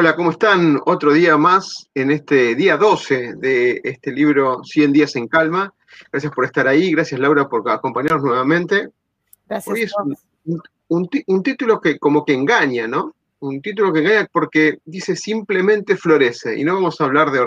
[0.00, 0.80] Hola, ¿cómo están?
[0.86, 5.74] Otro día más en este día 12 de este libro 100 días en calma.
[6.10, 8.88] Gracias por estar ahí, gracias Laura por acompañarnos nuevamente.
[9.46, 9.74] Gracias.
[9.74, 9.92] Hoy es
[10.88, 13.14] un, un, título que como que engaña, ¿no?
[13.40, 17.40] Un título que engaña porque dice simplemente florece y no vamos a hablar de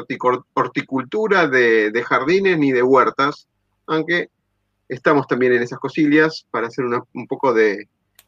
[0.54, 3.48] horticultura, de, de jardines ni de huertas,
[3.88, 4.30] aunque
[4.88, 7.88] estamos también en esas cosillas para hacer una, un poco de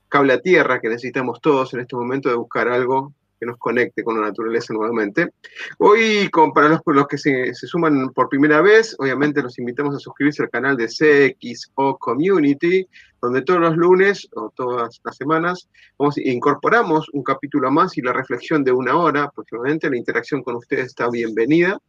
[0.09, 4.03] cable a tierra que necesitamos todos en este momento de buscar algo que nos conecte
[4.03, 5.29] con la naturaleza nuevamente.
[5.77, 10.43] Hoy, para los, los que se, suman por primera vez, obviamente los invitamos a suscribirse
[10.43, 12.87] al canal de CXO Community,
[13.21, 18.13] donde todos los lunes o todas las semanas vamos, incorporamos un capítulo más y la
[18.13, 19.89] reflexión de una hora aproximadamente.
[19.89, 21.79] La interacción con ustedes está bienvenida.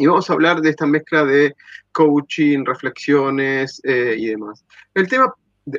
[0.00, 1.56] Y vamos a hablar de esta mezcla de
[1.90, 4.64] coaching, reflexiones eh, y demás.
[4.94, 5.34] El tema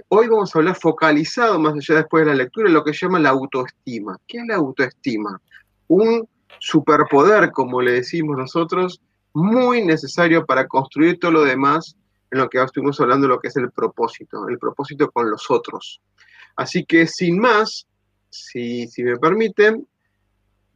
[0.09, 3.19] hoy vamos a hablar focalizado, más allá después de la lectura, lo que se llama
[3.19, 4.17] la autoestima.
[4.27, 5.41] ¿Qué es la autoestima?
[5.87, 6.27] Un
[6.59, 9.01] superpoder, como le decimos nosotros,
[9.33, 11.95] muy necesario para construir todo lo demás
[12.31, 16.01] en lo que estuvimos hablando, lo que es el propósito, el propósito con los otros.
[16.55, 17.87] Así que sin más,
[18.29, 19.87] si, me permiten,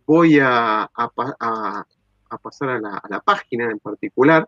[0.05, 0.89] voy a,
[2.41, 4.47] pasar a la página en particular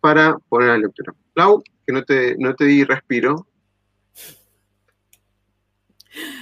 [0.00, 1.14] para poner la lectura.
[1.38, 3.46] Lau, que no te, no te di respiro.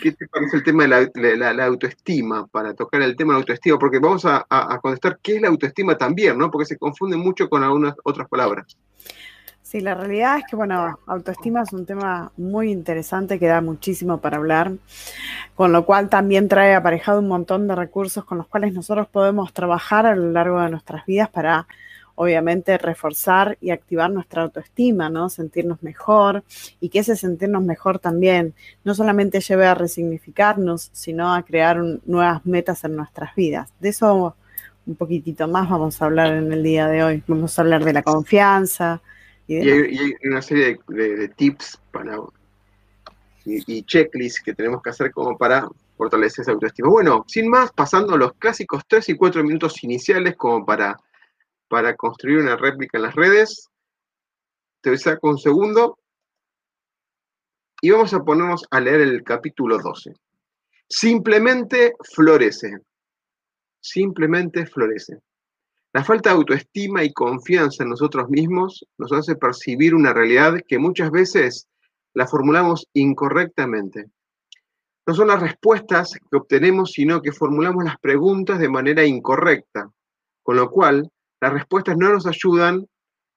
[0.03, 2.47] ¿Qué te parece el tema de la, autoestima?
[2.47, 4.47] Para tocar el tema de la autoestima, porque vamos a,
[4.81, 6.51] contestar qué es la autoestima también, ¿no?
[6.51, 8.77] Porque se confunde mucho con algunas otras palabras.
[9.61, 14.21] Sí, la realidad es que, bueno, autoestima es un tema muy interesante que da muchísimo
[14.21, 14.73] para hablar,
[15.55, 19.53] con lo cual también trae aparejado un montón de recursos con los cuales nosotros podemos
[19.53, 21.67] trabajar a lo largo de nuestras vidas para
[22.17, 25.29] obviamente reforzar y activar nuestra autoestima, ¿no?
[25.29, 26.43] Sentirnos mejor
[26.81, 28.55] y que ese sentirnos mejor también
[28.85, 33.71] no solamente lleve a resignificarnos, sino a crear nuevas metas en nuestras vidas.
[33.79, 34.35] De eso
[34.87, 37.23] un poquitito más vamos a hablar en el día de hoy.
[37.27, 39.01] Vamos a hablar de la confianza.
[39.47, 42.17] Y, hay, una serie de, tips para,
[43.45, 46.89] y, y checklists que tenemos que hacer como para fortalecer esa autoestima.
[46.89, 50.97] Bueno, sin más, pasando los clásicos 3 y 4 minutos iniciales como para
[51.69, 53.69] para construir una réplica en las redes.
[54.81, 55.99] Te saco un segundo
[57.81, 60.15] y vamos a ponernos a leer el capítulo 12.
[60.89, 62.79] Simplemente florece.
[63.81, 65.21] Simplemente florece.
[65.93, 70.79] La falta de autoestima y confianza en nosotros mismos nos hace percibir una realidad que
[70.79, 71.69] muchas veces
[72.13, 74.07] la formulamos incorrectamente.
[75.07, 79.91] No son las respuestas que obtenemos, sino que formulamos las preguntas de manera incorrecta,
[80.43, 81.11] con lo cual
[81.41, 82.87] las respuestas no nos ayudan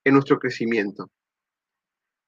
[0.04, 1.10] en nuestro crecimiento.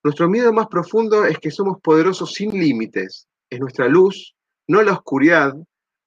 [0.03, 3.27] Nuestro miedo más profundo es que somos poderosos sin límites.
[3.49, 4.35] Es nuestra luz,
[4.67, 5.53] no la oscuridad,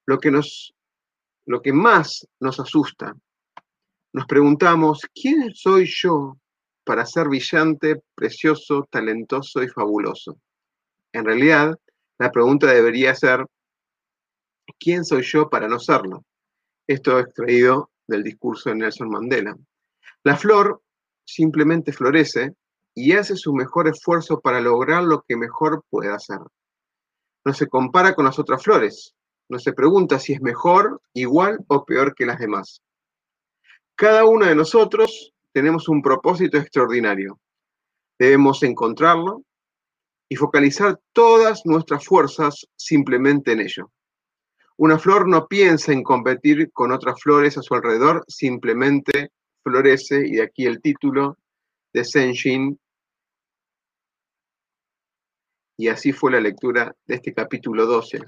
[0.07, 3.15] lo que, más nos asusta.
[4.13, 6.37] Nos preguntamos, ¿quién soy yo
[6.85, 10.39] para ser brillante, precioso, talentoso y fabuloso?
[11.13, 11.79] En realidad,
[12.19, 13.47] la pregunta debería ser,
[14.79, 16.25] ¿quién soy yo para no serlo?
[16.87, 19.57] Esto extraído del discurso de Nelson Mandela.
[20.23, 20.83] La flor
[21.25, 22.55] simplemente florece
[22.95, 26.39] y hace su mejor esfuerzo para lograr lo que mejor puede hacer.
[27.45, 29.15] No se compara con las otras flores,
[29.49, 32.83] no se pregunta si es mejor, igual o peor que las demás.
[33.95, 37.39] Cada uno de nosotros tenemos un propósito extraordinario.
[38.19, 39.43] Debemos encontrarlo
[40.29, 43.91] y focalizar todas nuestras fuerzas simplemente en ello.
[44.77, 49.31] Una flor no piensa en competir con otras flores a su alrededor, simplemente
[49.63, 51.39] florece, y de aquí el título
[51.93, 52.79] de Senshin.
[55.77, 58.21] Y así fue la lectura de este capítulo 12,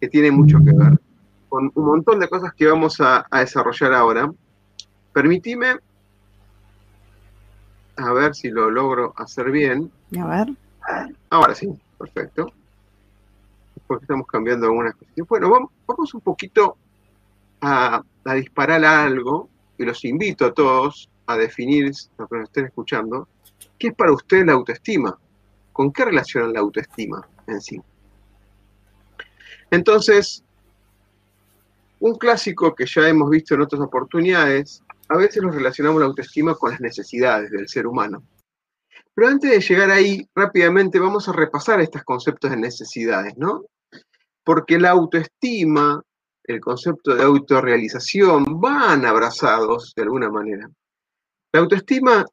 [0.00, 0.98] que tiene mucho que ver
[1.48, 4.30] con un montón de cosas que vamos a, desarrollar ahora.
[5.12, 5.78] Permitime
[7.96, 9.90] A ver si lo logro hacer bien.
[10.20, 10.56] A ver.
[11.30, 11.68] Ahora sí,
[11.98, 12.52] perfecto.
[13.86, 15.14] Porque estamos cambiando algunas cosas.
[15.28, 16.76] Bueno, vamos, un poquito
[17.60, 18.02] a,
[18.34, 19.48] disparar algo
[19.78, 23.28] y los invito a todos a definir, lo que nos estén escuchando,
[23.78, 25.18] qué es para usted la autoestima.
[25.72, 27.80] ¿Con qué relaciona la autoestima en sí?
[29.70, 30.42] Entonces,
[32.00, 36.54] un clásico que ya hemos visto en otras oportunidades, a veces nos relacionamos la autoestima
[36.54, 38.22] con las necesidades del ser humano.
[39.14, 43.64] Pero antes de llegar ahí, rápidamente vamos a repasar estos conceptos de necesidades, ¿no?
[44.46, 46.00] Porque la autoestima,
[46.44, 50.70] el concepto de autorrealización, van abrazados de alguna manera.
[51.52, 52.24] La autoestima,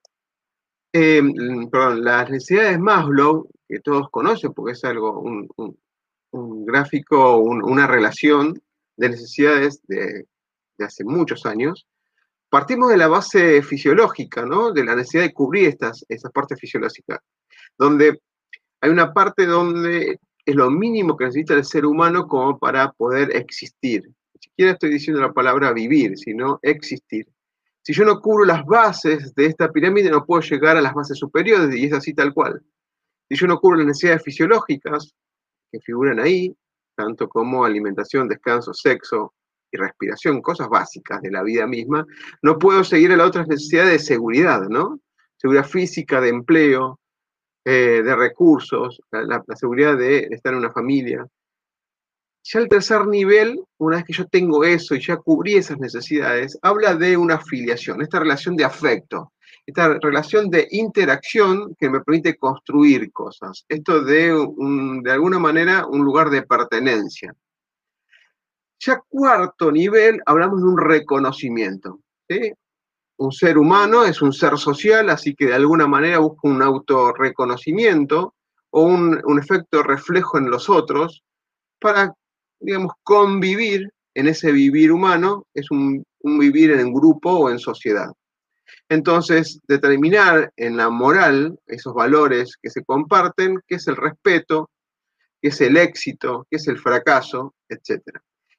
[0.94, 5.76] em, perdón, las necesidades Maslow, que todos conocen porque es algo, un,
[6.66, 8.62] gráfico, una relación
[8.96, 10.28] de necesidades de,
[10.78, 11.88] hace muchos años,
[12.48, 14.72] partimos de la base fisiológica, ¿no?
[14.72, 17.22] De la necesidad de cubrir estas, esas partes fisiológicas,
[17.76, 18.22] donde
[18.82, 23.36] hay una parte donde es lo mínimo que necesita el ser humano como para poder
[23.36, 24.04] existir.
[24.08, 27.28] Ni siquiera estoy diciendo la palabra vivir, sino existir.
[27.82, 31.18] Si yo no cubro las bases de esta pirámide, no puedo llegar a las bases
[31.18, 32.62] superiores, y es así tal cual.
[33.30, 35.14] Si yo no cubro las necesidades fisiológicas
[35.72, 36.56] que figuran ahí,
[36.96, 39.34] tanto como alimentación, descanso, sexo
[39.72, 42.06] y respiración, cosas básicas de la vida misma,
[42.42, 45.00] no puedo seguir a las otras necesidades de seguridad, ¿no?
[45.38, 47.00] Seguridad física, de empleo,
[47.66, 51.26] eh, de recursos, la, seguridad de estar en una familia.
[52.44, 56.60] Ya el tercer nivel, una vez que yo tengo eso y ya cubrí esas necesidades,
[56.62, 59.32] habla de una afiliación, esta relación de afecto,
[59.66, 63.64] esta relación de interacción que me permite construir cosas.
[63.70, 64.34] Esto de,
[65.04, 67.34] de alguna manera, un lugar de pertenencia.
[68.80, 72.02] Ya cuarto nivel, hablamos de un reconocimiento.
[73.18, 78.36] Un ser humano es un ser social, así que de alguna manera busca un autorreconocimiento
[78.72, 81.24] o un, un efecto reflejo en los otros
[81.80, 82.14] para,
[82.60, 88.12] digamos, convivir en ese vivir humano, es un, un vivir en grupo o en sociedad.
[88.90, 94.70] Entonces, determinar en la moral esos valores que se comparten, qué es el respeto,
[95.42, 98.02] qué es el éxito, qué es el fracaso, etc.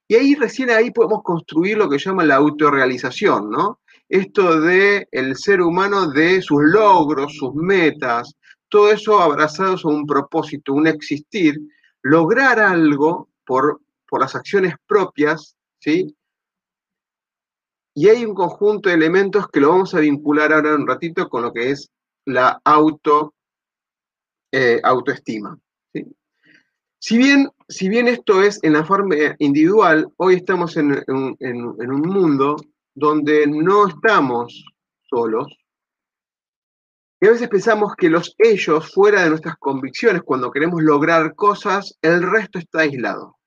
[0.09, 3.81] Y ahí recién ahí podemos construir lo que llama la autorrealización, ¿no?
[4.09, 8.35] Esto de el ser humano, de sus logros, sus metas,
[8.69, 11.59] todo eso abrazados a un propósito, un existir,
[12.03, 16.17] lograr algo por, por las acciones propias, ¿sí?
[17.95, 21.43] Y hay un conjunto de elementos que lo vamos a vincular ahora un ratito con
[21.43, 21.91] lo que es
[22.27, 23.35] la auto,
[24.51, 25.59] eh, autoestima.
[26.99, 32.57] Si, bien, si bien esto es en la forma individual, hoy estamos en, un mundo
[32.95, 34.65] donde no estamos
[35.09, 35.47] solos,
[37.25, 41.97] y a veces pensamos que los ellos, fuera de nuestras convicciones, cuando queremos lograr cosas,
[42.03, 43.39] el resto está aislado.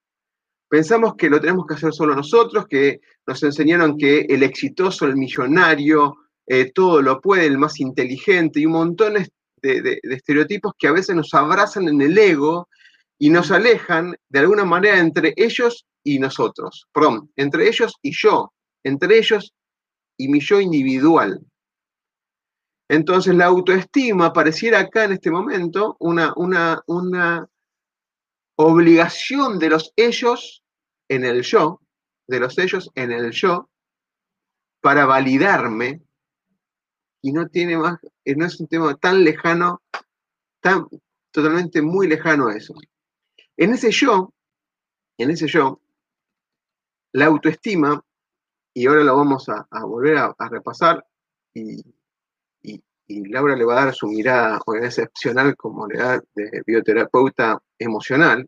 [0.68, 5.16] Pensamos que lo tenemos que hacer solo nosotros, que nos enseñaron que el exitoso, el
[5.16, 6.16] millonario,
[6.48, 10.94] eh, todo lo puede, el más inteligente, y un montón de, de, estereotipos que a
[10.94, 12.68] veces nos abrazan en el ego
[13.20, 16.88] y nos alejan de alguna manera entre ellos y nosotros.
[16.92, 18.52] Perdón, entre ellos y yo,
[18.84, 19.54] entre ellos
[20.18, 21.46] y mi yo individual.
[22.90, 27.50] Entonces la autoestima pareciera acá en este momento una, una, una
[28.56, 30.64] obligación de los ellos
[31.10, 31.82] en el yo,
[32.28, 33.70] de los ellos en el yo,
[34.82, 36.02] para validarme,
[37.22, 39.82] y no tiene más, eh, no es un tema tan lejano,
[40.62, 40.88] tan
[41.32, 42.74] totalmente muy lejano a eso.
[43.58, 44.34] En ese yo,
[45.18, 45.82] en ese yo,
[47.14, 48.02] la autoestima,
[48.78, 51.04] y ahora lo vamos a, volver a, repasar,
[51.52, 51.82] y,
[52.62, 58.48] y, Laura le va a dar su mirada excepcional como le da de bioterapeuta emocional,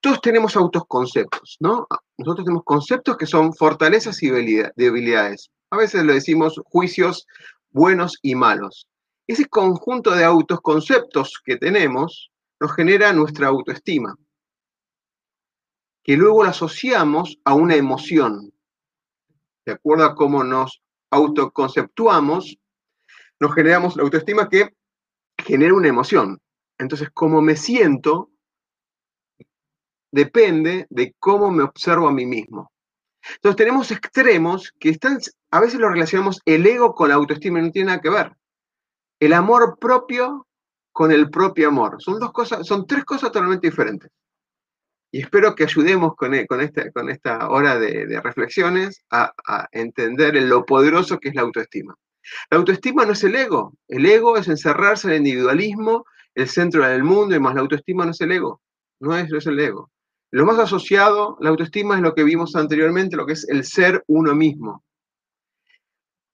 [0.00, 1.86] todos tenemos autoconceptos, ¿no?
[2.18, 5.52] Nosotros tenemos conceptos que son fortalezas y debilidades.
[5.70, 7.28] A veces lo decimos juicios
[7.70, 8.88] buenos y malos.
[9.28, 14.16] Ese conjunto de autoconceptos que tenemos nos genera nuestra autoestima,
[16.02, 18.52] que luego la asociamos a una emoción.
[19.64, 22.58] De acuerdo a cómo nos autoconceptuamos,
[23.38, 24.74] nos generamos la autoestima que
[25.38, 26.40] genera una emoción.
[26.78, 28.30] Entonces, como me siento,
[30.10, 32.70] depende de cómo me observo a mí mismo.
[33.34, 35.18] Entonces tenemos extremos que están,
[35.50, 38.36] a veces lo relacionamos el ego con la autoestima no tiene nada que ver.
[39.20, 40.46] El amor propio
[40.90, 41.96] con el propio amor.
[42.02, 44.10] Son dos cosas, son tres cosas totalmente diferentes.
[45.14, 49.30] Y espero que ayudemos con, e, con, esta, hora de, reflexiones a,
[49.70, 51.94] entender lo poderoso que es la autoestima.
[52.50, 53.74] La autoestima no es el ego.
[53.88, 58.06] El ego es encerrarse en el individualismo, el centro del mundo, y más la autoestima
[58.06, 58.62] no es el ego.
[59.00, 59.90] No es, no es el ego.
[60.30, 64.02] Lo más asociado, la autoestima es lo que vimos anteriormente, lo que es el ser
[64.06, 64.82] uno mismo.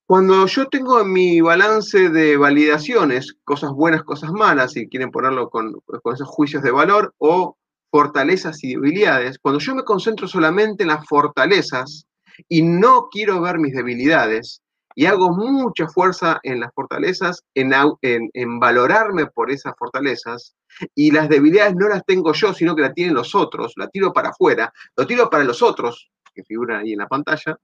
[0.06, 5.50] Cuando yo tengo en mi balance de validaciones, cosas buenas, cosas malas, si quieren ponerlo
[5.50, 7.57] con, con esos juicios de valor, o
[7.90, 12.06] fortalezas y debilidades, cuando yo me concentro solamente en las fortalezas
[12.48, 14.62] y no quiero ver mis debilidades,
[14.94, 20.56] y hago mucha fuerza en las fortalezas, en, en, valorarme por esas fortalezas,
[20.94, 24.12] y las debilidades no las tengo yo, sino que las tienen los otros, la tiro
[24.12, 27.56] para afuera, lo tiro para los otros, que figuran ahí en la pantalla,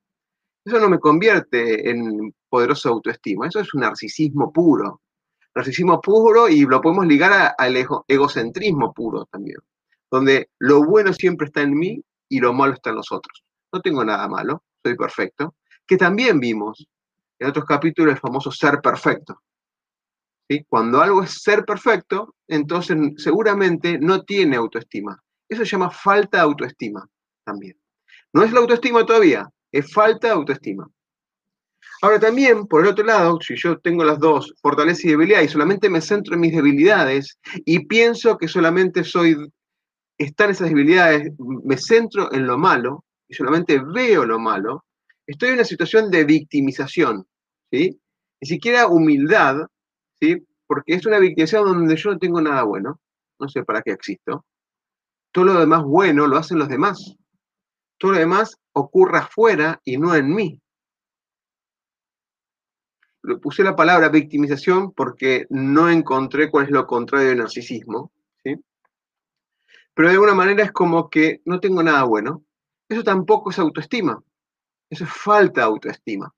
[0.64, 5.02] eso no me convierte en poderosa autoestima, eso es un narcisismo puro.
[5.54, 7.76] Narcisismo puro y lo podemos ligar al
[8.08, 9.58] egocentrismo puro también,
[10.14, 13.42] donde lo bueno siempre está en mí y lo malo está en los otros.
[13.72, 15.54] No tengo nada malo, soy perfecto,
[15.86, 16.86] que también vimos
[17.38, 19.40] en otros capítulos el famoso ser perfecto.
[20.48, 20.64] ¿Sí?
[20.68, 25.20] Cuando algo es ser perfecto, entonces seguramente no tiene autoestima.
[25.48, 27.04] Eso se llama falta de autoestima
[27.44, 27.76] también.
[28.32, 30.88] No es la autoestima todavía, es falta de autoestima.
[32.02, 35.48] Ahora también, por el otro lado, si yo tengo las dos, fortaleza y debilidad, y
[35.48, 39.36] solamente me centro en mis debilidades y pienso que solamente soy,
[40.18, 44.84] están esas debilidades, me centro en lo malo y solamente veo lo malo,
[45.26, 47.26] estoy en una situación de victimización,
[47.70, 48.00] ¿sí?
[48.40, 49.66] Ni siquiera humildad,
[50.20, 50.46] ¿sí?
[50.66, 53.00] Porque es una victimización donde yo no tengo nada bueno,
[53.38, 54.44] no sé para qué existo.
[55.32, 57.16] Todo lo demás bueno lo hacen los demás.
[57.98, 60.60] Todo lo demás ocurre afuera y no en mí.
[63.22, 68.12] Le puse la palabra victimización porque no encontré cuál es lo contrario del narcisismo.
[69.94, 72.42] Pero de alguna manera es como que no tengo nada bueno.
[72.88, 74.20] Eso tampoco es autoestima.
[74.90, 76.32] Eso es falta de autoestima.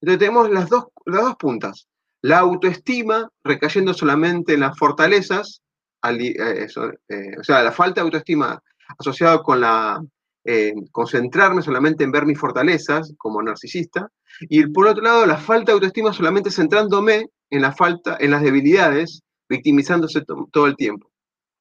[0.00, 1.88] Entonces tenemos las dos, las dos puntas.
[2.22, 5.62] La autoestima recayendo solamente en las fortalezas,
[6.04, 6.66] eh,
[7.08, 8.60] eh, o sea, la falta de autoestima
[8.98, 10.02] asociada con la
[10.44, 14.08] eh, concentrarme solamente en ver mis fortalezas como narcisista,
[14.40, 18.42] y por otro lado, la falta de autoestima solamente centrándome en la falta, en las
[18.42, 21.10] debilidades, victimizándose todo el tiempo,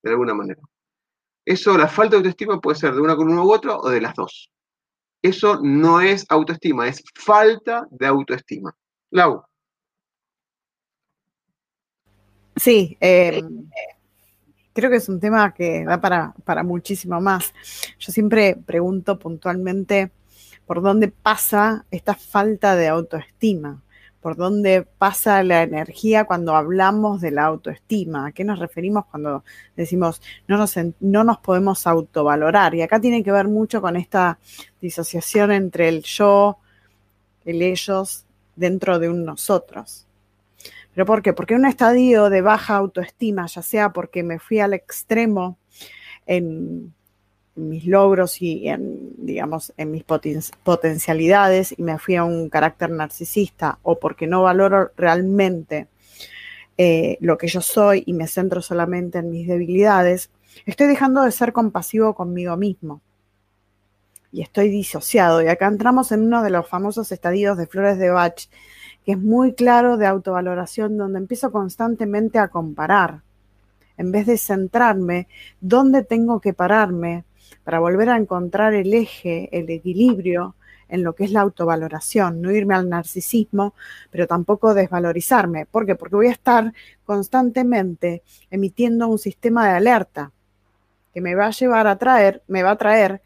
[0.02, 0.62] de alguna manera.
[1.50, 4.00] Eso, la falta de autoestima puede ser de una con uno u otro o de
[4.00, 4.52] las dos.
[5.20, 8.72] Eso no es autoestima, es falta de autoestima.
[9.10, 9.42] Lau.
[12.56, 13.42] Sí, eh,
[14.74, 17.52] creo que es un tema que da para, para muchísimo más.
[17.98, 20.12] Yo siempre pregunto puntualmente
[20.68, 23.82] por dónde pasa esta falta de autoestima
[24.22, 29.44] por dónde pasa la energía cuando hablamos de la autoestima, a qué nos referimos cuando
[29.76, 32.76] decimos no nos, no nos podemos autovalorar.
[32.76, 34.40] Y acá tiene que ver mucho con esta
[34.82, 36.58] disociación entre el yo,
[37.46, 40.06] el ellos, dentro de un nosotros.
[40.94, 41.34] ¿Pero por qué?
[41.34, 45.58] Porque un estadio de baja autoestima, ya sea porque me fui al extremo
[46.26, 46.94] en
[47.68, 53.80] mis logros y en, digamos, en mis potencialidades y me fui a un carácter narcisista
[53.84, 55.88] o porque no valoro realmente
[56.82, 60.30] eh, lo que yo soy y me centro solamente en mis debilidades,
[60.66, 63.02] estoy dejando de ser compasivo conmigo mismo.
[64.32, 65.42] Y estoy disociado.
[65.42, 68.48] Y acá entramos en uno de los famosos estadios de Flores de Bach,
[69.04, 73.24] que es muy claro de autovaloración, donde empiezo constantemente a comparar,
[73.98, 75.28] en vez de centrarme
[75.60, 77.26] dónde tengo que pararme
[77.64, 80.56] para volver a encontrar el eje, el equilibrio
[80.90, 83.76] en lo que es la autovaloración, no irme al narcisismo,
[84.10, 85.66] pero tampoco desvalorizarme.
[85.66, 85.96] ¿Por qué?
[85.96, 86.74] Porque voy a estar
[87.06, 90.32] constantemente emitiendo un sistema de alerta
[91.14, 93.22] que me va a llevar a traer, me va a traer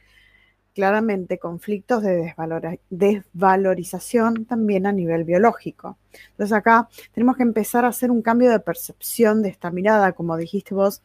[0.73, 2.33] claramente conflictos de
[2.89, 5.97] desvalorización también a nivel biológico.
[6.31, 10.35] Entonces acá tenemos que empezar a hacer un cambio de percepción de esta mirada, como
[10.35, 11.01] dijiste vos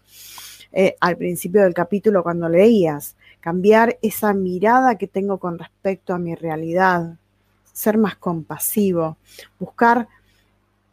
[0.73, 6.19] eh, al principio del capítulo cuando leías cambiar esa mirada que tengo con respecto a
[6.19, 7.17] mi realidad,
[7.73, 9.17] ser más compasivo,
[9.59, 10.09] buscar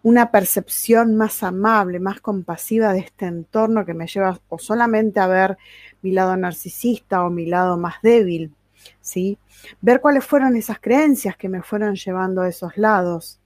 [0.03, 5.25] una percepción más amable, más compasiva de este entorno que me lleva o solamente a
[5.25, 5.58] ver
[6.03, 8.53] mi lado narcisista o mi lado más débil,
[9.01, 9.39] ¿sí?
[9.82, 13.39] Ver cuáles fueron esas creencias que me fueron llevando a esos lados,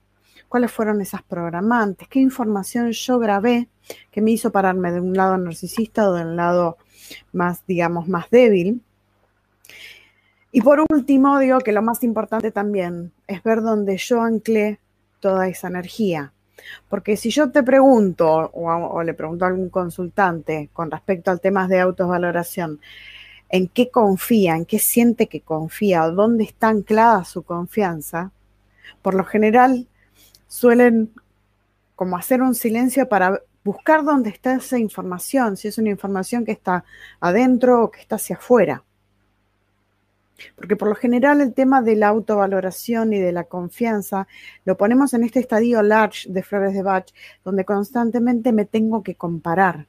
[0.50, 3.68] cuáles fueron esas programantes, qué información yo grabé
[4.10, 6.76] que me hizo pararme de un lado narcisista o de un lado
[7.32, 8.82] más, digamos, más débil,
[10.52, 14.80] y por último, digo que lo más importante también es ver dónde yo anclé
[15.20, 16.32] toda esa energía.
[16.88, 21.68] Porque si yo te pregunto o, le pregunto a algún consultante con respecto al tema
[21.68, 22.80] de autovaloración,
[23.48, 28.32] en qué confía, en qué siente que confía, dónde está anclada su confianza,
[29.02, 29.86] por lo general
[30.50, 31.12] suelen
[31.94, 36.52] como hacer un silencio para buscar dónde está esa información, si es una información que
[36.52, 36.84] está
[37.20, 38.82] adentro o que está hacia afuera.
[40.56, 44.26] Porque por lo general el tema de la autovaloración y de la confianza
[44.64, 47.06] lo ponemos en este estadio large de Flores de Bach,
[47.44, 49.86] donde constantemente me tengo que comparar.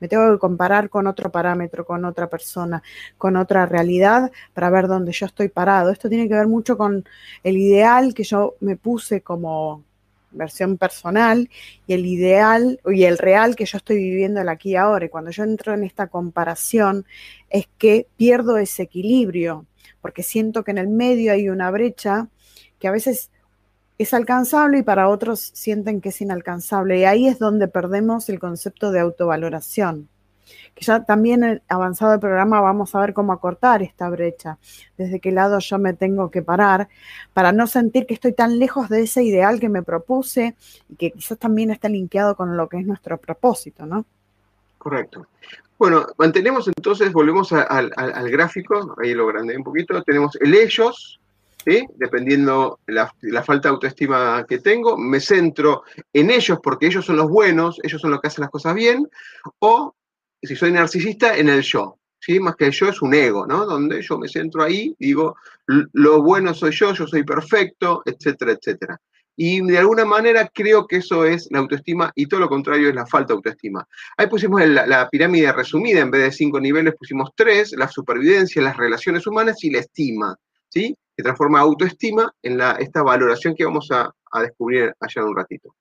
[0.00, 2.82] Me tengo que comparar con otro parámetro, con otra persona,
[3.18, 5.90] con otra realidad para ver dónde yo estoy parado.
[5.90, 7.04] Esto tiene que ver mucho con
[7.42, 9.82] el ideal que yo me puse como
[10.30, 11.48] versión personal
[11.86, 15.06] y el ideal y el real que yo estoy viviendo el aquí y ahora.
[15.06, 17.06] Y cuando yo entro en esta comparación
[17.50, 19.66] es que pierdo ese equilibrio
[20.00, 22.28] porque siento que en el medio hay una brecha
[22.78, 23.30] que a veces
[23.98, 27.00] es alcanzable y para otros sienten que es inalcanzable.
[27.00, 30.08] Y ahí es donde perdemos el concepto de autovaloración.
[30.74, 34.58] Que ya también avanzado el programa vamos a ver cómo acortar esta brecha,
[34.96, 36.88] desde qué lado yo me tengo que parar,
[37.32, 40.54] para no sentir que estoy tan lejos de ese ideal que me propuse
[40.88, 44.04] y que quizás también está linkeado con lo que es nuestro propósito, ¿no?
[44.78, 45.26] Correcto.
[45.78, 51.20] Bueno, mantenemos entonces, volvemos al gráfico, ahí lo grande un poquito, tenemos el ellos,
[51.64, 51.86] ¿sí?
[51.96, 57.16] dependiendo la, la falta de autoestima que tengo, me centro en ellos porque ellos son
[57.16, 59.08] los buenos, ellos son los que hacen las cosas bien,
[59.60, 59.94] o
[60.42, 62.40] si soy narcisista, en el yo, ¿sí?
[62.40, 63.66] Más que el yo es un ego, ¿no?
[63.66, 69.00] Donde yo me centro ahí, digo, lo bueno soy yo, yo soy perfecto, etcétera, etcétera.
[69.40, 72.94] Y de alguna manera creo que eso es la autoestima y todo lo contrario es
[72.96, 73.86] la falta de autoestima.
[74.16, 78.76] Ahí pusimos la, pirámide resumida, en vez de cinco niveles pusimos tres, la supervivencia, las
[78.76, 80.36] relaciones humanas y la estima,
[80.68, 80.92] ¿sí?
[81.16, 85.76] Que transforma autoestima en esta valoración que vamos a, descubrir allá en un ratito.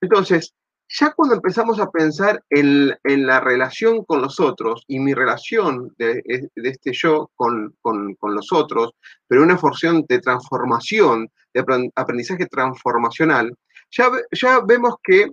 [0.00, 0.52] Entonces,
[0.88, 6.22] ya cuando empezamos a pensar en, la relación con los otros y mi relación de,
[6.54, 7.74] este yo con,
[8.22, 8.92] los otros,
[9.26, 13.56] pero una función de transformación, de aprendizaje transformacional,
[13.90, 15.30] ya, ya vemos que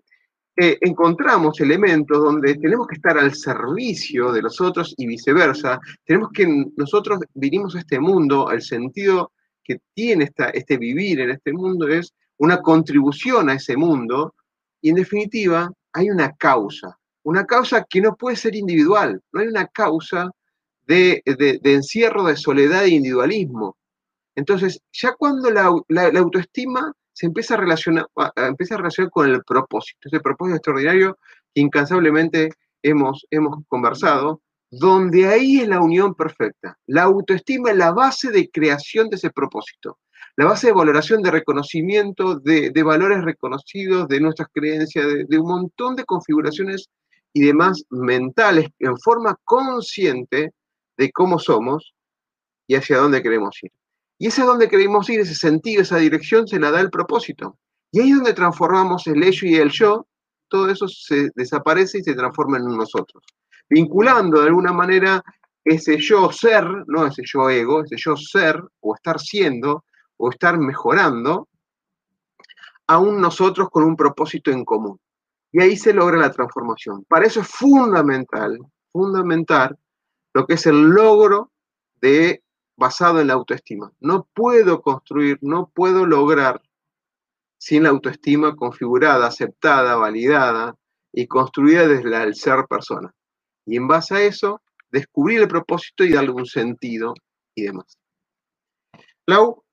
[0.55, 5.79] eh, encontramos elementos donde tenemos que estar al servicio de los otros y viceversa.
[6.05, 9.31] Tenemos que nosotros vinimos a este mundo, el sentido
[9.63, 14.35] que tiene esta, este vivir en este mundo es una contribución a ese mundo
[14.83, 19.47] y en definitiva hay una causa, una causa que no puede ser individual, no hay
[19.47, 20.29] una causa
[20.85, 23.77] de, de, encierro, de soledad e individualismo.
[24.35, 25.71] Entonces, ya cuando la,
[26.19, 31.17] autoestima se empieza a, relacionar, empieza a relacionar con el propósito, ese propósito extraordinario
[31.55, 32.49] que incansablemente
[32.81, 36.77] hemos, hemos conversado, donde ahí es la unión perfecta.
[36.87, 39.99] La autoestima es la base de creación de ese propósito,
[40.35, 45.47] la base de valoración, de reconocimiento, de, valores reconocidos, de nuestras creencias, de, de un
[45.47, 46.89] montón de configuraciones
[47.33, 50.53] y demás mentales en forma consciente
[50.97, 51.93] de cómo somos
[52.67, 53.71] y hacia dónde queremos ir.
[54.17, 57.57] Y ese es donde queremos ir, ese sentido, esa dirección, se la da el propósito.
[57.91, 60.07] Y ahí es donde transformamos el ello y el yo,
[60.47, 63.23] todo eso se desaparece y se transforma en nosotros.
[63.69, 65.23] Vinculando de alguna manera
[65.63, 69.85] ese yo ser, no ese yo ego, ese yo ser, o estar siendo,
[70.25, 71.49] o estar mejorando,
[72.88, 74.97] a un nosotros con un propósito en común.
[75.51, 77.03] Y ahí se logra la transformación.
[77.09, 78.57] Para eso es fundamental,
[78.93, 79.77] fundamental,
[80.33, 81.51] lo que es el logro
[81.99, 82.41] de
[82.77, 83.91] basado en la autoestima.
[83.99, 86.62] No puedo construir, no puedo lograr
[87.57, 90.73] sin la autoestima configurada, aceptada, validada
[91.12, 93.13] y construida desde el ser persona.
[93.65, 97.13] Y en base a eso, descubrir el propósito y darle un sentido
[97.55, 97.97] y demás.
[99.25, 99.63] Lau.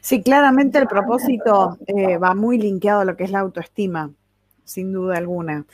[0.00, 4.10] Sí, claramente el propósito eh, va muy linkeado a lo que es la autoestima,
[4.64, 5.66] sin duda alguna.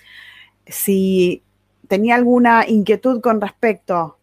[0.66, 1.42] Si
[1.88, 4.18] tenía alguna inquietud con respecto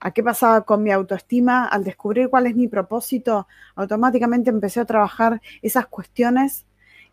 [0.00, 4.84] a qué pasaba con mi autoestima, al descubrir cuál es mi propósito, automáticamente empecé a
[4.84, 6.64] trabajar esas cuestiones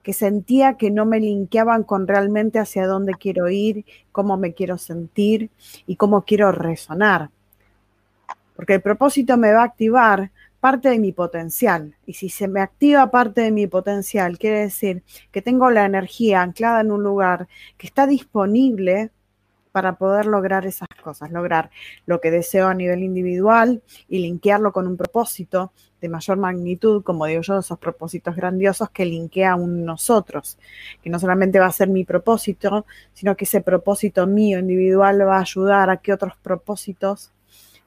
[0.01, 4.77] que sentía que no me linkeaban con realmente hacia dónde quiero ir, cómo me quiero
[4.77, 5.49] sentir
[5.88, 7.29] y cómo quiero resonar.
[8.56, 10.32] Porque el propósito me va a activar
[10.63, 11.93] parte de mi potencial.
[12.06, 16.41] Y si se me activa parte de mi potencial, quiere decir que tengo la energía
[16.41, 19.12] anclada en un lugar que está disponible
[19.73, 21.69] para poder lograr esas cosas, lograr
[22.06, 27.26] lo que deseo a nivel individual y linkearlo con un propósito de mayor magnitud, como
[27.26, 30.58] digo yo, esos propósitos grandiosos que linkea a un nosotros,
[31.04, 35.39] que no solamente va a ser mi propósito, sino que ese propósito mío individual va
[35.39, 37.34] a ayudar a que otros propósitos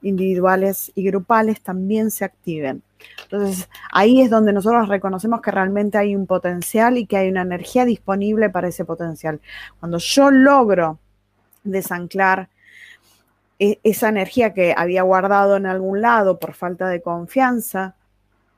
[0.06, 2.82] individuales y grupales también se activen.
[3.22, 7.42] Entonces, ahí es donde nosotros reconocemos que realmente hay un potencial y que hay una
[7.42, 9.40] energía disponible para ese potencial.
[9.80, 10.98] Cuando yo logro
[11.64, 12.48] desanclar
[13.58, 17.96] e-, esa energía que había guardado en algún lado por falta de confianza,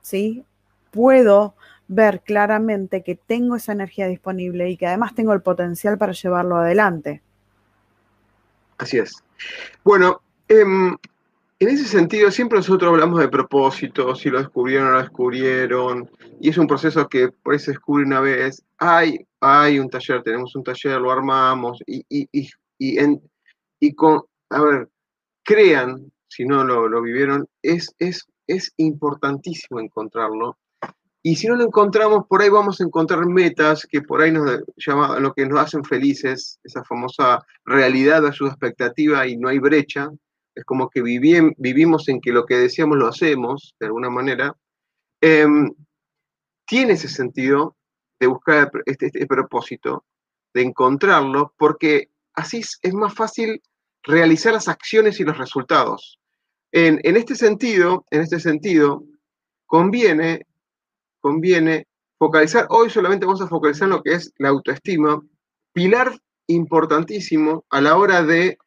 [0.03, 0.45] ¿sí?
[0.91, 1.55] Puedo
[1.89, 6.57] ver claramente que tengo esa energía disponible y que además tengo el potencial para llevarlo
[6.57, 7.23] adelante.
[8.77, 9.23] Así es.
[9.83, 10.97] Bueno, em,
[11.61, 16.11] en ese sentido, siempre nosotros hablamos de propósitos, si lo descubrieron o no lo descubrieron,
[16.41, 18.63] y es un proceso que por ahí se descubre una vez.
[18.79, 22.51] Hay, hay un taller, tenemos un taller, lo armamos, y, y, y,
[23.81, 24.89] y, con, a ver,
[25.43, 30.57] crean, si no lo, lo vivieron, es, es, es importantísimo encontrarlo.
[31.25, 34.63] Y si no lo encontramos, por ahí vamos a encontrar metas que por ahí nos
[34.77, 39.59] llama, lo que nos hacen felices, esa famosa realidad de su expectativa y no hay
[39.59, 40.09] brecha,
[40.59, 44.57] es como que vivimos en que lo que decíamos lo hacemos, de alguna manera,
[45.21, 45.73] em,
[46.67, 47.77] tiene ese sentido
[48.19, 50.05] de buscar este, este, propósito,
[50.53, 53.63] de encontrarlo, porque así es, más fácil
[54.03, 56.19] realizar las acciones y los resultados.
[56.73, 59.05] En, este sentido, en este sentido,
[59.67, 60.45] conviene,
[61.21, 61.87] conviene
[62.19, 65.23] focalizar, hoy solamente vamos a focalizar en lo que es la autoestima,
[65.73, 66.19] pilar
[66.49, 68.59] importantísimo a la hora de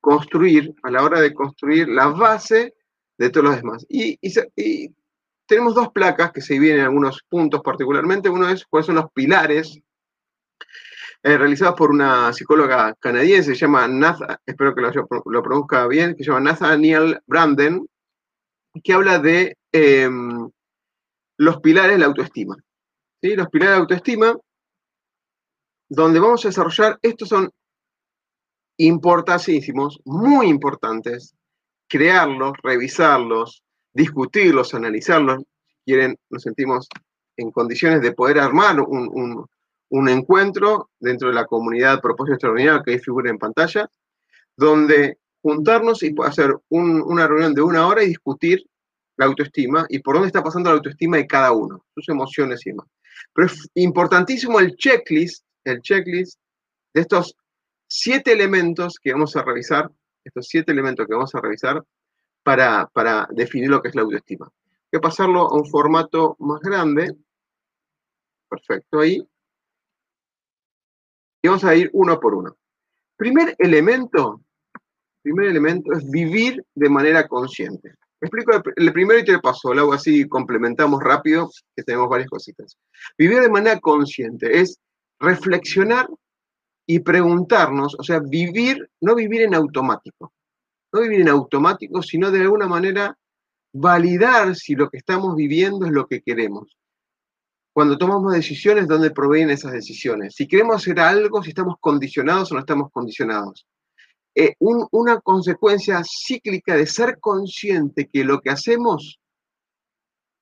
[0.00, 2.74] construir, a la hora de construir la base
[3.18, 3.86] de todos los demás.
[3.88, 4.18] Y,
[5.46, 8.28] tenemos dos placas que se dividen en algunos puntos particularmente.
[8.28, 9.80] Uno es cuáles son los pilares
[11.22, 14.90] eh, realizados por una psicóloga canadiense, se llama Natha, espero que lo,
[15.26, 17.86] lo bien, que se llama Nathaniel Branden,
[18.82, 20.48] que habla de em,
[21.36, 22.56] los pilares de la autoestima.
[23.20, 23.34] ¿sí?
[23.34, 24.36] Los pilares de la autoestima,
[25.88, 27.50] donde vamos a desarrollar, estos son
[28.86, 31.34] importantísimos, muy importantes,
[31.86, 33.62] crearlos, revisarlos,
[33.92, 35.42] discutirlos, analizarlos.
[35.84, 36.88] Quieren, nos sentimos
[37.36, 39.46] en condiciones de poder armar un,
[40.08, 43.86] encuentro dentro de la comunidad Propósito Extraordinario que ahí figura en pantalla,
[44.56, 48.64] donde juntarnos y hacer una reunión de una hora y discutir
[49.16, 52.70] la autoestima y por dónde está pasando la autoestima de cada uno, sus emociones y
[52.70, 52.86] demás.
[53.34, 56.38] Pero es importantísimo el checklist, el checklist
[56.94, 57.36] de estos
[57.90, 59.90] siete elementos que vamos a revisar,
[60.24, 61.84] estos siete elementos que vamos a revisar
[62.42, 64.46] para, para definir lo que es la autoestima.
[64.92, 67.14] Voy a pasarlo a un formato más grande.
[68.48, 69.20] Perfecto, ahí.
[71.42, 72.56] Y vamos a ir uno por uno.
[73.16, 74.40] Primer elemento,
[75.22, 77.94] primer elemento es vivir de manera consciente.
[78.20, 82.78] Explico el primero y te paso, lo así, complementamos rápido, que tenemos varias cositas.
[83.16, 84.78] Vivir de manera consciente es
[85.18, 86.08] reflexionar
[86.92, 90.32] y preguntarnos, o sea, vivir, no vivir en automático,
[90.92, 93.16] no vivir en automático, sino de alguna manera
[93.72, 96.76] validar si lo que estamos viviendo es lo que queremos.
[97.72, 100.34] Cuando tomamos decisiones, ¿dónde provienen esas decisiones?
[100.34, 103.64] Si queremos hacer algo, si estamos condicionados o no estamos condicionados.
[104.34, 109.20] Eh, una consecuencia cíclica de ser consciente que lo que hacemos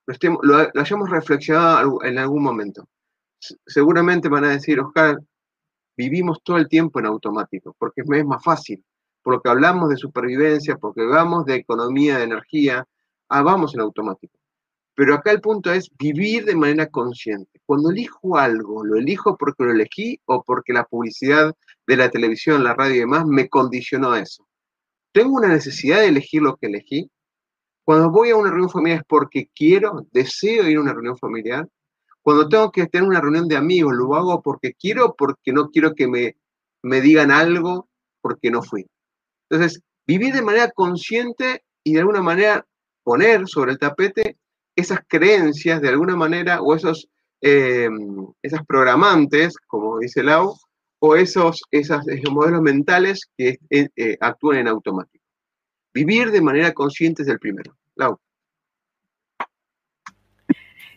[0.06, 2.88] lo, lo hayamos reflexionado en algún momento.
[3.66, 5.18] Seguramente van a decir, Oscar,
[5.98, 8.84] vivimos todo el tiempo en automático, porque es más fácil,
[9.20, 12.86] porque hablamos de supervivencia, porque hablamos de economía, de energía,
[13.28, 14.38] ah, vamos en automático.
[14.94, 17.60] Pero acá el punto es vivir de manera consciente.
[17.66, 21.52] Cuando elijo algo, ¿lo elijo porque lo elegí o porque la publicidad
[21.86, 24.46] de la televisión, la radio y demás me condicionó a eso?
[25.12, 27.10] ¿Tengo una necesidad de elegir lo que elegí?
[27.84, 31.68] Cuando voy a una reunión familiar es porque quiero, deseo ir a una reunión familiar,
[32.22, 35.94] cuando tengo que tener una reunión de amigos, lo hago porque quiero porque no quiero
[35.94, 36.36] que me,
[36.82, 37.88] me digan algo
[38.20, 38.86] porque no fui.
[39.48, 42.66] Entonces, vivir de manera consciente y de alguna manera
[43.02, 44.36] poner sobre el tapete
[44.76, 47.08] esas creencias de alguna manera o esos,
[47.40, 47.88] eh,
[48.42, 50.54] esas programantes, como dice Lau,
[51.00, 55.24] o esos, esos modelos mentales que eh, eh, actúan en automático.
[55.94, 57.76] Vivir de manera consciente es el primero.
[57.96, 58.18] Lau.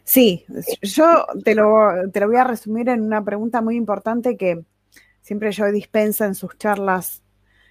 [0.03, 0.45] Sí,
[0.81, 4.63] yo te lo, te lo voy a resumir en una pregunta muy importante que
[5.21, 7.21] siempre yo dispensa en sus charlas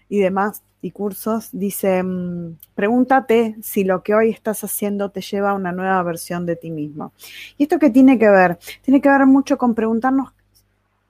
[0.08, 1.50] y demás y cursos.
[1.52, 6.46] Dice, mm, pregúntate si lo que hoy estás haciendo te lleva a una nueva versión
[6.46, 7.12] de ti mismo.
[7.58, 8.58] ¿Y esto qué tiene que ver?
[8.82, 10.32] Tiene que ver mucho con preguntarnos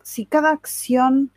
[0.02, 1.30] si cada acción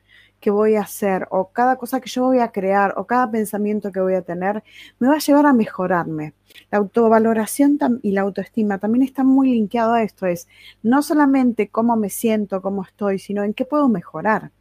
[0.43, 3.93] que voy a hacer o cada cosa que yo voy a crear o cada pensamiento
[3.93, 4.61] que voy a tener
[4.99, 6.33] me va a llevar a mejorarme.
[6.69, 10.25] La autovaloración y la autoestima también están muy linkeados a esto.
[10.25, 10.49] Es
[10.81, 14.51] no solamente cómo me siento, cómo estoy, sino en qué puedo mejorar.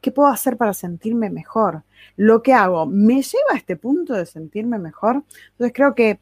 [0.00, 1.82] ¿Qué puedo hacer para sentirme mejor?
[2.14, 5.24] Lo que hago me lleva a este punto de sentirme mejor.
[5.50, 6.20] Entonces creo que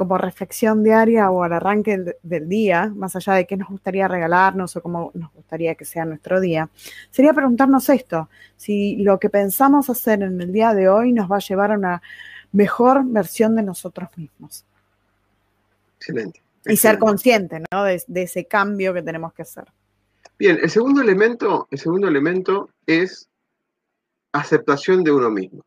[0.00, 4.74] como reflexión diaria o al arranque del, día, más allá de qué nos gustaría regalarnos
[4.74, 6.70] o cómo nos gustaría que sea nuestro día,
[7.10, 11.36] sería preguntarnos esto, si lo que pensamos hacer en el día de hoy nos va
[11.36, 12.02] a llevar a una
[12.50, 14.64] mejor versión de nosotros mismos.
[15.98, 16.42] Excelente.
[16.64, 17.84] Y ser consciente, ¿no?
[17.84, 19.64] De, ese cambio que tenemos que hacer.
[20.38, 23.28] Bien, el segundo elemento, el segundo elemento es
[24.32, 25.60] aceptación de uno mismo.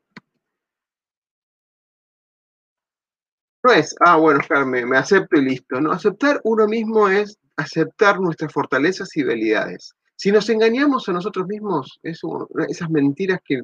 [3.64, 5.80] No es, ah, bueno, Carmen, me acepto y listo.
[5.80, 9.94] No, aceptar uno mismo es aceptar nuestras fortalezas y debilidades.
[10.16, 13.64] Si nos engañamos a nosotros mismos, esas mentiras que,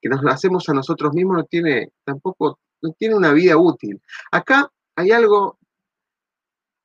[0.00, 4.00] que nos hacemos a nosotros mismos no tiene tampoco, no tiene una vida útil.
[4.32, 5.58] Acá hay algo,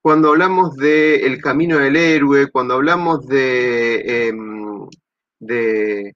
[0.01, 4.87] cuando hablamos del camino del héroe, cuando hablamos de, em,
[5.39, 6.15] de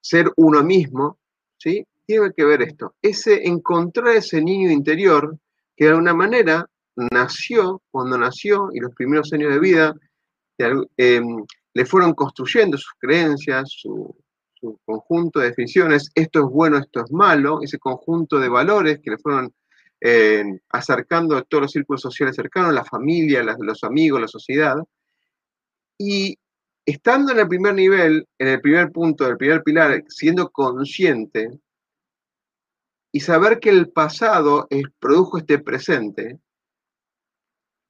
[0.00, 1.18] ser uno mismo,
[1.58, 1.84] ¿sí?
[2.10, 5.38] Tiene que ver esto, ese encontrar ese niño interior
[5.76, 9.94] que de alguna manera nació, cuando nació y los primeros años de vida,
[10.58, 14.12] em, le fueron construyendo sus creencias, su,
[14.84, 19.18] conjunto de definiciones, esto es bueno, esto es malo, ese conjunto de valores que le
[19.18, 19.54] fueron
[20.00, 24.78] eh, acercando a todos los círculos sociales cercanos, la familia, los amigos, la sociedad.
[25.96, 26.36] Y
[26.84, 31.60] estando en el primer nivel, en el primer punto, del primer pilar, siendo consciente
[33.12, 34.68] y saber que el pasado
[34.98, 36.38] produjo este presente,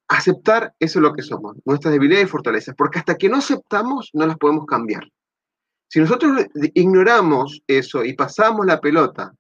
[0.09, 4.11] aceptar eso es lo que somos, nuestras debilidades y fortalezas, porque hasta que no aceptamos
[4.13, 5.09] no las podemos cambiar.
[5.89, 9.33] Si nosotros ignoramos eso y pasamos la pelota,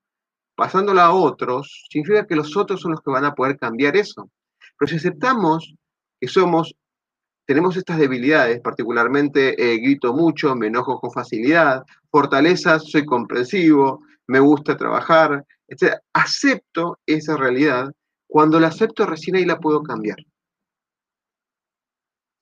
[0.56, 4.30] pasándola a otros, significa que los otros son los que van a poder cambiar eso.
[4.78, 5.74] Pero si aceptamos
[6.20, 6.74] que somos,
[7.46, 14.38] tenemos estas debilidades, particularmente eh, grito mucho, me enojo con facilidad, fortalezas, soy comprensivo, me
[14.38, 15.96] gusta trabajar, etc.
[16.12, 17.92] Acepto esa realidad,
[18.28, 20.18] cuando la acepto recién ahí la puedo cambiar.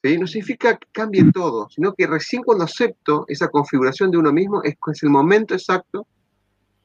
[0.02, 4.62] No significa que cambie todo, sino que recién cuando acepto esa configuración de uno mismo
[4.62, 6.06] es, el momento exacto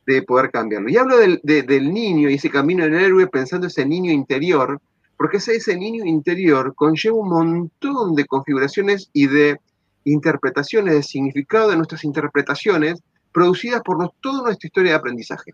[0.05, 0.89] de poder cambiarlo.
[0.89, 4.81] Y hablo del, niño y ese camino del héroe pensando ese niño interior,
[5.17, 9.59] porque ese, ese niño interior conlleva un montón de configuraciones y de
[10.05, 15.53] interpretaciones, de significado de nuestras interpretaciones producidas por toda nuestra historia de aprendizaje.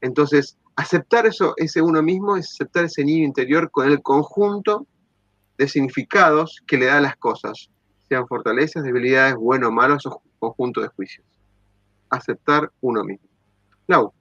[0.00, 4.86] Entonces, aceptar eso, ese uno mismo, es aceptar ese niño interior con el conjunto
[5.58, 7.70] de significados que le da a las cosas,
[8.08, 11.26] sean fortalezas, debilidades, bueno o malos o conjunto de juicios.
[12.08, 13.28] Aceptar uno mismo.
[13.86, 14.12] Lau.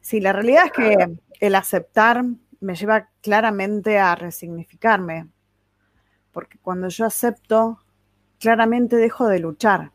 [0.00, 2.24] Sí, la realidad es que el aceptar
[2.60, 5.28] me lleva claramente a resignificarme,
[6.32, 7.78] porque cuando yo acepto,
[8.38, 9.92] claramente dejo de luchar,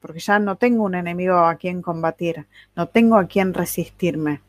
[0.00, 4.40] porque ya no tengo un enemigo a quien combatir, no tengo a quien resistirme.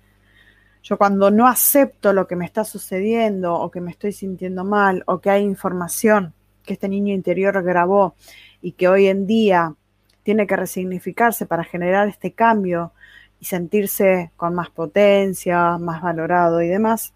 [0.82, 5.04] Yo cuando no acepto lo que me está sucediendo o que me estoy sintiendo mal
[5.08, 6.34] o que hay información
[6.64, 8.16] que este niño interior grabó
[8.62, 9.76] y que hoy en día
[10.24, 12.94] tiene que resignificarse para generar este cambio
[13.40, 17.14] y sentirse con más potencia, más valorado y demás,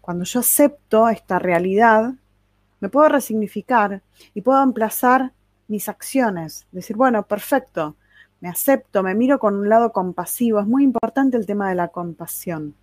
[0.00, 2.12] cuando yo acepto esta realidad,
[2.80, 4.02] me puedo resignificar
[4.34, 5.32] y puedo emplazar
[5.68, 6.66] mis acciones.
[6.72, 7.96] Decir, bueno, perfecto,
[8.40, 10.60] me acepto, me miro con un lado compasivo.
[10.60, 12.74] Es muy importante el tema de la compasión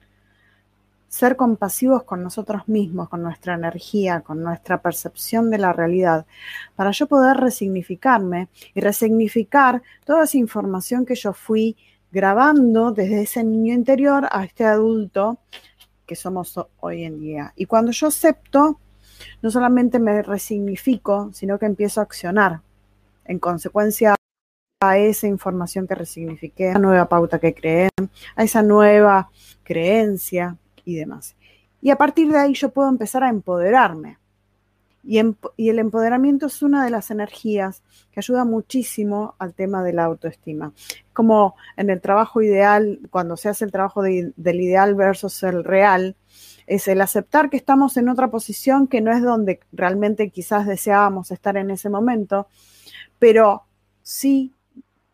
[1.11, 6.25] ser compasivos con nosotros mismos, con nuestra energía, con nuestra percepción de la realidad,
[6.77, 11.75] para yo poder resignificarme y resignificar toda esa información que yo fui
[12.13, 15.39] grabando desde ese niño interior a este adulto
[16.05, 17.51] que somos hoy en día.
[17.57, 18.79] Y cuando yo acepto,
[19.41, 22.61] no solamente me resignifico, sino que empiezo a accionar
[23.25, 24.15] en consecuencia
[24.81, 27.89] a esa información que resignifiqué, a esa nueva pauta que creé,
[28.35, 29.29] a esa nueva
[29.63, 31.35] creencia, y demás.
[31.81, 34.17] Y a partir de ahí yo puedo empezar a empoderarme.
[35.03, 37.81] Y, el empoderamiento es una de las energías
[38.11, 40.73] que ayuda muchísimo al tema de la autoestima.
[41.11, 46.15] Como en el trabajo ideal, cuando se hace el trabajo del ideal versus el real,
[46.67, 51.31] es el aceptar que estamos en otra posición que no es donde realmente quizás deseábamos
[51.31, 52.47] estar en ese momento,
[53.21, 53.65] pero
[54.01, 54.51] sí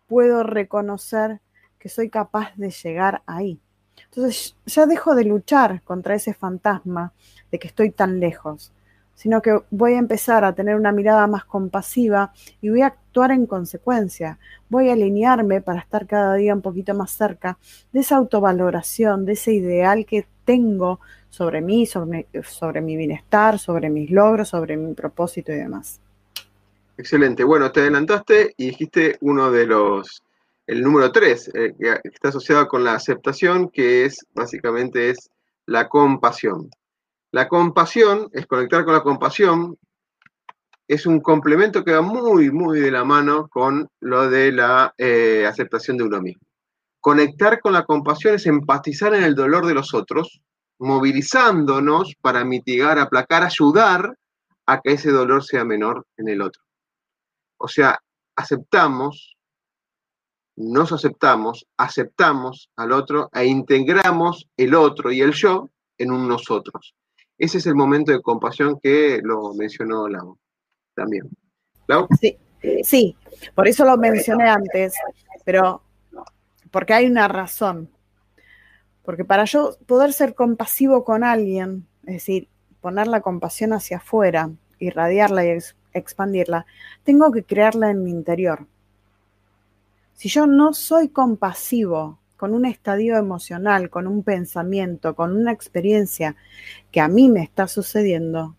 [0.07, 1.41] puedo reconocer
[1.77, 3.59] que soy capaz de llegar ahí.
[4.05, 7.11] Entonces ya dejo de luchar contra ese fantasma
[7.51, 8.71] de que estoy tan lejos,
[9.13, 13.31] sino que voy a empezar a tener una mirada más compasiva y voy a actuar
[13.31, 14.39] en consecuencia.
[14.69, 17.57] Voy a alinearme para estar cada día un poquito más cerca
[17.91, 23.89] de esa autovaloración, de ese ideal que tengo sobre mí, sobre, sobre mi bienestar, sobre
[23.89, 25.99] mis logros, sobre mi propósito y demás.
[26.97, 27.43] Excelente.
[27.43, 30.23] Bueno, te adelantaste y dijiste uno de los
[30.65, 35.29] el número tres, eh, que está asociado con la aceptación, que es básicamente es
[35.65, 36.69] la compasión.
[37.31, 39.77] La compasión, es conectar con la compasión,
[40.88, 45.45] es un complemento que va muy, muy de la mano con lo de la eh,
[45.47, 46.41] aceptación de uno mismo.
[46.99, 50.41] Conectar con la compasión es empatizar en el dolor de los otros
[50.79, 54.17] movilizándonos para mitigar, aplacar, ayudar
[54.65, 56.66] a que ese dolor sea menor en el otro.
[57.57, 57.99] O sea,
[58.35, 59.35] aceptamos,
[60.55, 66.95] nos aceptamos, aceptamos al otro e integramos el otro y el yo en un nosotros.
[67.37, 70.37] Ese es el momento de compasión que lo mencionó Lau
[70.95, 71.29] también.
[71.87, 72.07] ¿Lau?
[72.19, 72.37] Sí,
[72.83, 73.15] sí,
[73.53, 74.95] por eso lo mencioné antes,
[75.45, 75.83] pero
[76.71, 77.89] porque hay una razón.
[79.03, 82.49] Porque para yo poder ser compasivo con alguien, es decir,
[82.81, 85.49] poner la compasión hacia afuera, irradiarla y
[85.97, 86.65] expandirla,
[87.03, 88.65] tengo que crearla en mi interior.
[90.13, 96.36] Si yo no soy compasivo con un estadio emocional, con un pensamiento, con una experiencia
[96.91, 98.55] que a mí me está sucediendo,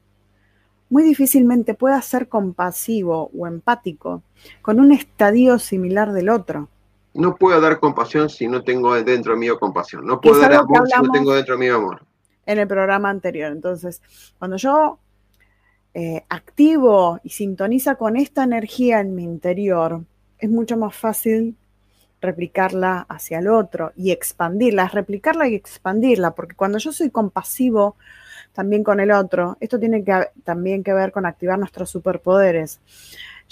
[0.90, 4.22] muy difícilmente pueda ser compasivo o empático
[4.62, 6.68] con un estadio similar del otro.
[7.14, 10.06] No puedo dar compasión si no tengo dentro mío compasión.
[10.06, 12.02] No puedo dar amor si no tengo dentro mío amor.
[12.46, 13.52] En el programa anterior.
[13.52, 14.00] Entonces,
[14.38, 14.98] cuando yo
[15.94, 20.04] eh, activo y sintoniza con esta energía en mi interior,
[20.38, 21.56] es mucho más fácil
[22.20, 27.96] replicarla hacia el otro y expandirla, replicarla y expandirla, porque cuando yo soy compasivo
[28.52, 32.80] también con el otro, esto tiene que, también que ver con activar nuestros superpoderes.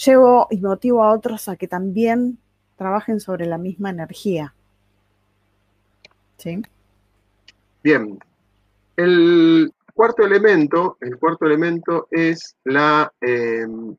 [0.05, 2.39] Llevo y motivo a otros a que también
[2.77, 4.55] trabajen sobre la misma energía.
[6.37, 6.61] ¿Sí?
[7.83, 8.19] Bien.
[8.97, 13.97] El cuarto elemento, el cuarto elemento es la em,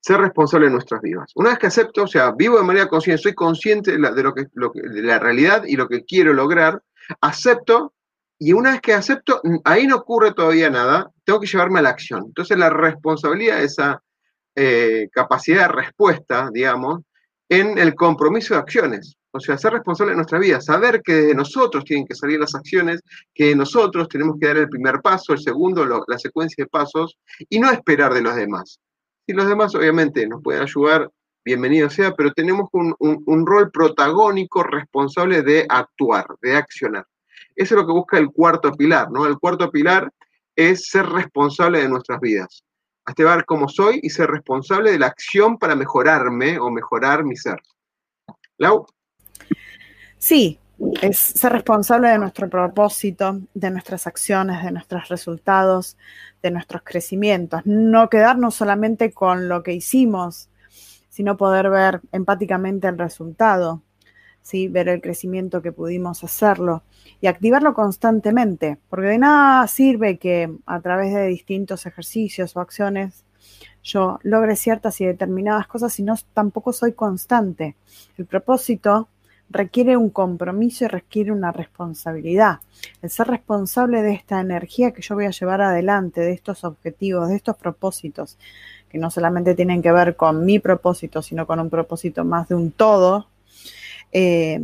[0.00, 1.30] ser responsable de nuestras vidas.
[1.34, 4.46] Una vez que acepto, o sea, vivo de manera consciente, soy consciente de, lo que,
[4.54, 6.82] de la realidad y lo que quiero lograr,
[7.20, 7.92] acepto,
[8.38, 11.90] y una vez que acepto, ahí no ocurre todavía nada, tengo que llevarme a la
[11.90, 12.24] acción.
[12.26, 14.02] Entonces la responsabilidad esa
[14.54, 17.02] eh, capacidad de respuesta, digamos,
[17.50, 19.16] en el compromiso de acciones.
[19.36, 22.54] O sea, ser responsable de nuestra vida, saber que de nosotros tienen que salir las
[22.54, 23.02] acciones,
[23.34, 27.18] que nosotros tenemos que dar el primer paso, el segundo, la secuencia de pasos,
[27.50, 28.80] y no esperar de los demás.
[29.26, 31.10] Y los demás obviamente nos pueden ayudar,
[31.44, 37.04] bienvenido sea, pero tenemos un, rol protagónico responsable de actuar, de accionar.
[37.54, 39.26] Eso es lo que busca el cuarto pilar, ¿no?
[39.26, 40.10] El cuarto pilar
[40.54, 42.64] es ser responsable de nuestras vidas.
[43.04, 47.60] Aceptar como soy y ser responsable de la acción para mejorarme o mejorar mi ser.
[48.58, 48.86] Lau.
[50.18, 50.58] Sí,
[51.02, 55.96] es ser responsable de nuestro propósito, de nuestras acciones, de nuestros resultados,
[56.42, 57.62] de nuestros crecimientos.
[57.64, 60.48] No quedarnos solamente con lo que hicimos,
[61.08, 63.82] sino poder ver empáticamente el resultado,
[64.42, 64.68] ¿sí?
[64.68, 66.82] ver el crecimiento que pudimos hacerlo
[67.20, 73.24] y activarlo constantemente, porque de nada sirve que a través de distintos ejercicios o acciones
[73.82, 77.76] yo logre ciertas y determinadas cosas si no tampoco soy constante.
[78.18, 79.08] El propósito
[79.48, 82.60] requiere un compromiso y requiere una responsabilidad.
[83.02, 87.28] El ser responsable de esta energía que yo voy a llevar adelante, de estos objetivos,
[87.28, 88.38] de estos propósitos,
[88.88, 92.54] que no solamente tienen que ver con mi propósito, sino con un propósito más de
[92.54, 93.28] un todo,
[94.12, 94.60] eh,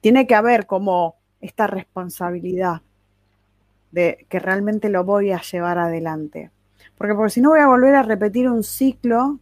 [0.00, 2.82] tiene que haber como esta responsabilidad
[3.90, 6.50] de que realmente lo voy a llevar adelante.
[6.98, 9.38] Porque, porque si no voy a volver a repetir un ciclo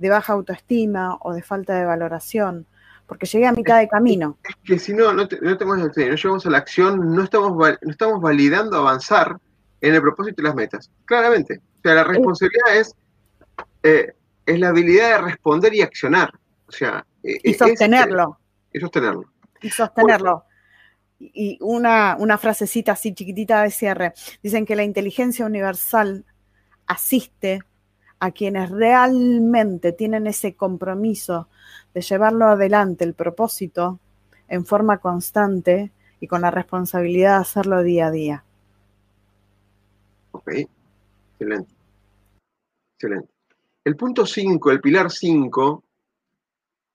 [0.00, 2.66] de baja autoestima o de falta de valoración,
[3.06, 4.38] porque llegué a mitad de camino.
[4.48, 8.20] Es que si no, no, tenemos, no llegamos a la acción, no estamos, no estamos
[8.20, 9.36] validando avanzar
[9.82, 10.90] en el propósito y las metas.
[11.04, 11.58] Claramente.
[11.58, 12.94] O sea, la responsabilidad es,
[13.82, 14.14] eh,
[14.46, 16.32] es la habilidad de responder y accionar.
[16.66, 18.38] O sea, eh, y sostenerlo.
[18.72, 19.24] y sostenerlo.
[19.60, 20.44] Y sostenerlo.
[21.18, 24.14] y una, una frasecita así chiquitita de cierre.
[24.42, 26.24] Dicen que la inteligencia universal
[26.86, 27.60] asiste
[28.20, 31.48] a quienes realmente tienen ese compromiso
[31.94, 33.98] de llevarlo adelante, el propósito,
[34.46, 38.44] en forma constante y con la responsabilidad de hacerlo día a día.
[40.32, 40.52] Ok,
[41.32, 41.74] excelente.
[42.94, 43.28] Excelente.
[43.84, 45.82] El punto 5, el pilar 5,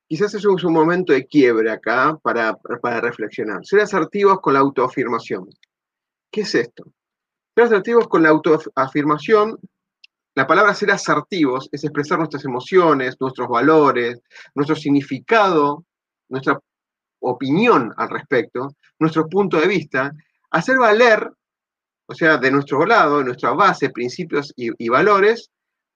[0.08, 3.66] quizás es un, momento de quiebre acá para, para reflexionar.
[3.66, 5.50] Ser asertivos con la autoafirmación.
[6.30, 6.84] ¿Qué es esto?
[7.56, 9.58] Ser asertivos con la autoafirmación
[10.36, 14.20] la palabra ser asertivos es expresar nuestras emociones, nuestros valores,
[14.54, 15.86] nuestro significado,
[16.28, 16.60] nuestra
[17.22, 20.12] opinión al respecto, nuestro punto de vista,
[20.52, 21.32] hacer valer,
[22.08, 25.50] o sea, de nuestro lado, nuestra base, principios y, valores,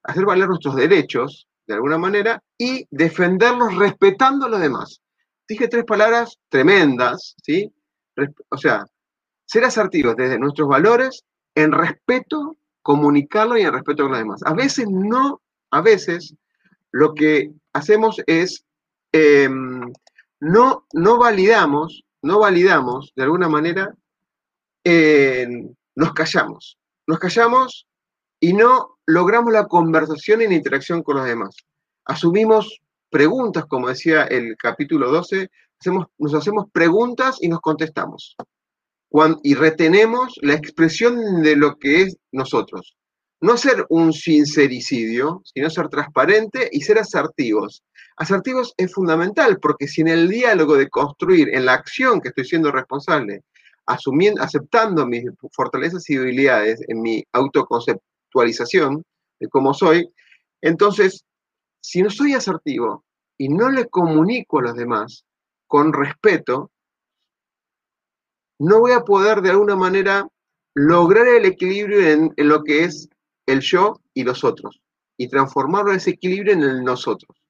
[0.04, 5.02] hacer valer nuestros derechos, de alguna manera, y defenderlos respetando a los demás.
[5.50, 7.72] Dije tres palabras tremendas, ¿sí?
[8.50, 8.86] O sea,
[9.46, 11.26] ser asertivos desde nuestros valores
[11.56, 14.42] en respeto comunicarlo y en respeto a los demás.
[14.46, 16.36] A veces no, a veces
[16.92, 18.66] lo que hacemos es
[19.12, 19.92] em,
[20.40, 23.94] no, no validamos, no validamos de alguna manera
[25.96, 26.78] nos callamos.
[27.08, 27.88] Nos callamos
[28.40, 31.56] y no logramos la conversación la interacción con los demás.
[32.06, 35.50] Asumimos preguntas, como decía el capítulo 12,
[35.80, 38.36] hacemos, nos hacemos preguntas y nos contestamos.
[39.44, 42.96] Y retenemos la expresión de lo que es nosotros.
[43.42, 47.84] No ser un sincericidio, sino ser transparente y ser asertivos.
[48.18, 52.46] Asertivos es fundamental porque si en el diálogo de construir, en la acción que estoy
[52.46, 53.44] siendo responsable,
[53.86, 59.04] asumiendo, aceptando mis fortalezas y debilidades en mi autoconceptualización
[59.40, 60.12] de cómo soy,
[60.62, 61.24] entonces,
[61.82, 63.06] si no soy asertivo
[63.38, 65.24] y no le comunico a los demás
[65.66, 66.72] con respeto,
[68.60, 70.28] no voy a poder de alguna manera
[70.76, 73.10] lograr el equilibrio en, lo que es
[73.46, 74.82] el yo y los otros
[75.18, 77.42] y transformarlo ese equilibrio en el nosotros.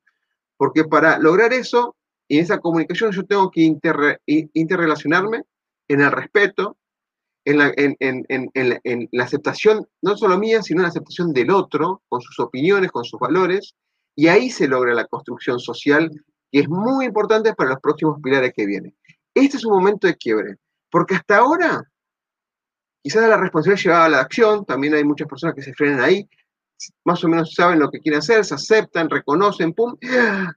[0.57, 1.95] Porque para lograr eso
[2.27, 3.61] y esa comunicación yo tengo que
[4.53, 5.43] interrelacionarme
[5.87, 6.77] en el respeto,
[7.45, 12.21] en la, en la, aceptación, no solo mía, sino en la aceptación del otro, con
[12.21, 13.75] sus opiniones, con sus valores,
[14.15, 16.11] y ahí se logra la construcción social,
[16.51, 18.95] que es muy importante para los próximos pilares que vienen.
[19.33, 20.57] Este es un momento de quiebre,
[20.89, 21.83] porque hasta ahora,
[23.03, 26.27] quizás la responsabilidad llevaba a la acción, también hay muchas personas que se frenan ahí,
[27.05, 29.95] más o menos saben lo que quieren hacer, se aceptan, reconocen, pum,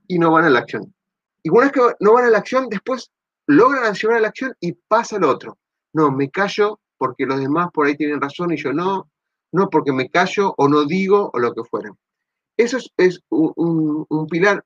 [0.06, 0.94] y no van a la acción.
[1.42, 3.10] Y una vez que no van a la acción, después
[3.46, 5.58] logran llevar a la acción y pasa lo otro.
[5.92, 9.10] No, me callo porque los demás por ahí tienen razón y yo no,
[9.52, 11.92] no porque me callo o no digo o lo que fuera.
[12.56, 14.64] Eso es, un, pilar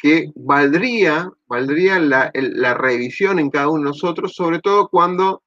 [0.00, 5.42] que valdría, valdría la, revisión en cada uno de nosotros, sobre todo cuando,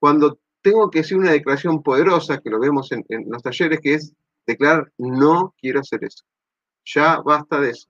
[0.00, 4.14] cuando tengo que hacer una declaración poderosa, que lo vemos en, los talleres, que es
[4.46, 6.24] declarar, no quiero hacer eso.
[6.84, 7.88] Ya basta de eso.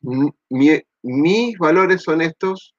[0.00, 2.74] mis valores son estos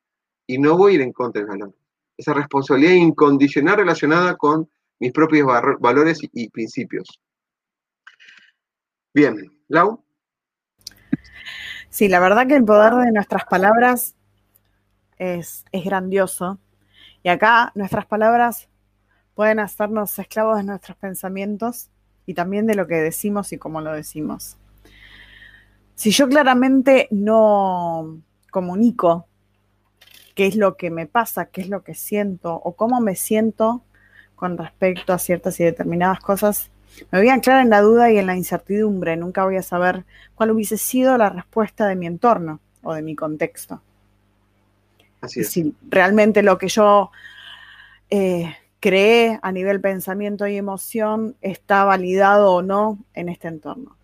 [0.48, 1.76] y no voy a ir en contra del valor.
[2.18, 5.48] Esa responsabilidad incondicional relacionada con mis propios
[5.80, 7.22] valores y principios.
[9.14, 10.04] Bien, Lau.
[11.90, 14.16] Sí, la verdad que el poder de nuestras palabras
[15.18, 16.60] es, grandioso.
[17.24, 18.70] Y acá nuestras palabras
[19.34, 21.90] pueden hacernos esclavos de nuestros pensamientos
[22.26, 24.58] y también de lo que decimos y cómo lo decimos.
[25.96, 28.20] Si yo claramente no
[28.52, 29.28] comunico
[30.36, 33.84] qué es lo que me pasa, qué es lo que siento o cómo me siento
[34.36, 36.72] con respecto a ciertas y determinadas cosas,
[37.12, 39.16] me voy a anclar en la duda y en la incertidumbre.
[39.16, 43.16] Nunca voy a saber cuál hubiese sido la respuesta de mi entorno o de mi
[43.16, 43.82] contexto.
[45.22, 45.50] Así es.
[45.50, 47.12] Si realmente lo que yo
[48.10, 53.96] eh, creé a nivel pensamiento y emoción está validado o no en este entorno.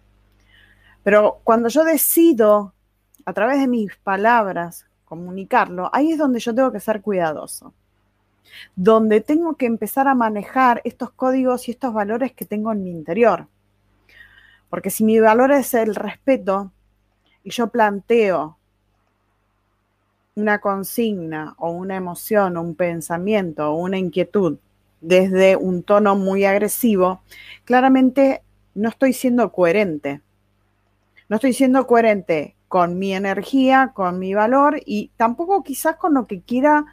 [1.04, 2.74] Pero cuando yo decido,
[3.26, 7.74] a través de mis palabras, comunicarlo, ahí es donde yo tengo que ser cuidadoso
[8.76, 12.92] donde tengo que empezar a manejar estos códigos y estos valores que tengo en mi
[12.92, 13.48] interior.
[14.70, 16.72] Porque si mi valor es el respeto
[17.44, 18.58] y yo planteo
[20.36, 24.58] una consigna o una emoción o un pensamiento o una inquietud
[25.00, 27.22] desde un tono muy agresivo,
[27.64, 28.42] claramente
[28.74, 30.22] no estoy siendo coherente.
[31.30, 36.28] No estoy siendo coherente con mi energía, con mi valor y tampoco quizás con lo
[36.28, 36.86] que quiera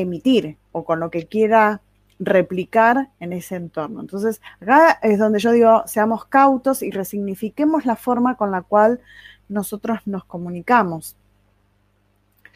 [0.00, 1.80] emitir o con lo que quiera
[2.18, 4.00] replicar en ese entorno.
[4.00, 9.00] Entonces, acá es donde yo digo, seamos cautos y resignifiquemos la forma con la cual
[9.48, 11.16] nosotros nos comunicamos.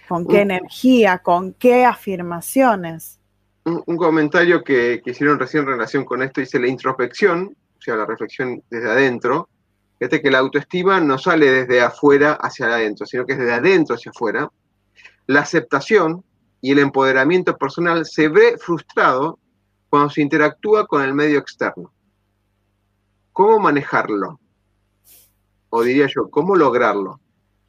[0.08, 1.18] ¿Con qué energía?
[1.18, 3.18] ¿Con qué afirmaciones?
[3.64, 7.94] Un, comentario que, que, hicieron recién en relación con esto dice la introspección, o sea,
[7.94, 9.48] la reflexión desde adentro.
[9.98, 13.94] Fíjate que la autoestima no sale desde afuera hacia adentro, sino que es desde adentro
[13.94, 14.50] hacia afuera.
[15.26, 16.24] La aceptación,
[16.62, 19.38] y el empoderamiento personal se ve frustrado
[19.90, 21.92] cuando se interactúa con el medio externo.
[23.32, 24.40] ¿Cómo manejarlo?
[25.70, 27.20] O diría yo, ¿cómo lograrlo?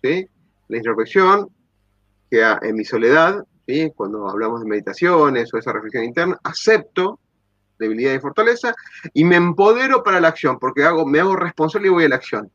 [0.01, 0.27] ¿Sí?
[0.67, 1.49] La introspección,
[2.29, 3.91] que en mi soledad, ¿sí?
[3.95, 7.19] cuando hablamos de meditaciones o esa reflexión interna, acepto
[7.79, 8.75] debilidad y fortaleza
[9.13, 12.15] y me empodero para la acción, porque hago, me hago responsable y voy a la
[12.17, 12.51] acción.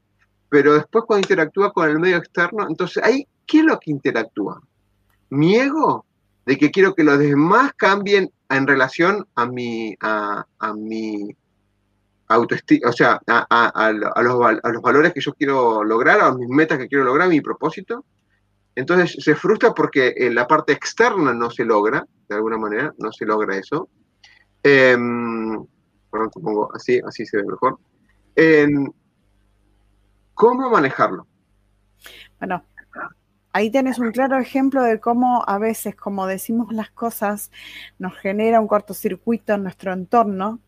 [0.49, 4.63] Pero después cuando interactúa con el medio externo, entonces ahí, ¿qué es lo que interactúa?
[5.31, 6.07] ¿Mi ego
[6.49, 11.37] de que quiero que los demás cambien en relación a mi, a, mi
[12.27, 17.05] autoestima, o sea, a, los, valores que yo quiero lograr, a mis metas que quiero
[17.05, 18.07] lograr, a mi propósito.
[18.75, 23.13] Entonces se frustra porque en la parte externa no se logra, de alguna manera, no
[23.13, 23.91] se logra eso.
[24.63, 24.97] Eh,
[26.11, 27.79] perdón, pongo así, así se ve mejor.
[30.33, 31.27] ¿Cómo manejarlo?
[32.39, 32.65] Bueno,
[33.59, 37.51] ahí tenés un claro ejemplo de cómo a veces, como decimos las cosas,
[37.99, 40.61] nos genera un cortocircuito en nuestro entorno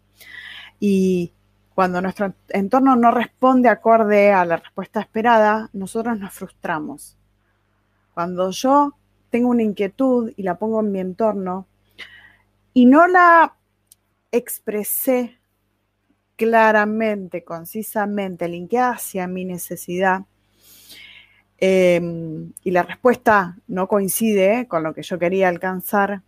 [0.81, 1.33] y
[1.73, 7.17] cuando nuestro entorno no responde acorde a la respuesta esperada, nosotros nos frustramos.
[8.13, 8.97] Cuando yo
[9.31, 11.69] tengo una inquietud y la pongo en mi entorno
[12.75, 13.55] y no la
[14.33, 15.39] expresé
[16.35, 20.25] claramente, concisamente, linkeada hacia mi necesidad,
[21.61, 26.23] em, y la respuesta no coincide con lo que yo quería alcanzar,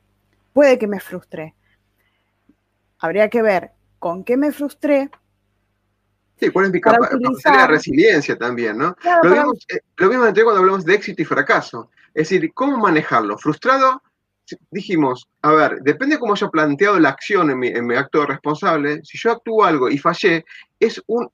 [0.52, 1.54] puede que me frustre.
[2.98, 5.10] Habría que ver con qué me frustré.
[6.38, 8.96] Sí, cuál es mi capacidad de resiliencia también, ¿no?
[9.22, 11.90] lo, mismo, eh, lo mismo cuando hablamos de éxito y fracaso.
[12.14, 13.38] Es decir, ¿cómo manejarlo?
[13.38, 14.02] ¿Frustrado?
[14.70, 19.18] Dijimos, a ver, depende de cómo haya planteado la acción en mi, acto responsable, si
[19.18, 20.44] yo actúo algo y fallé,
[20.78, 21.28] es un,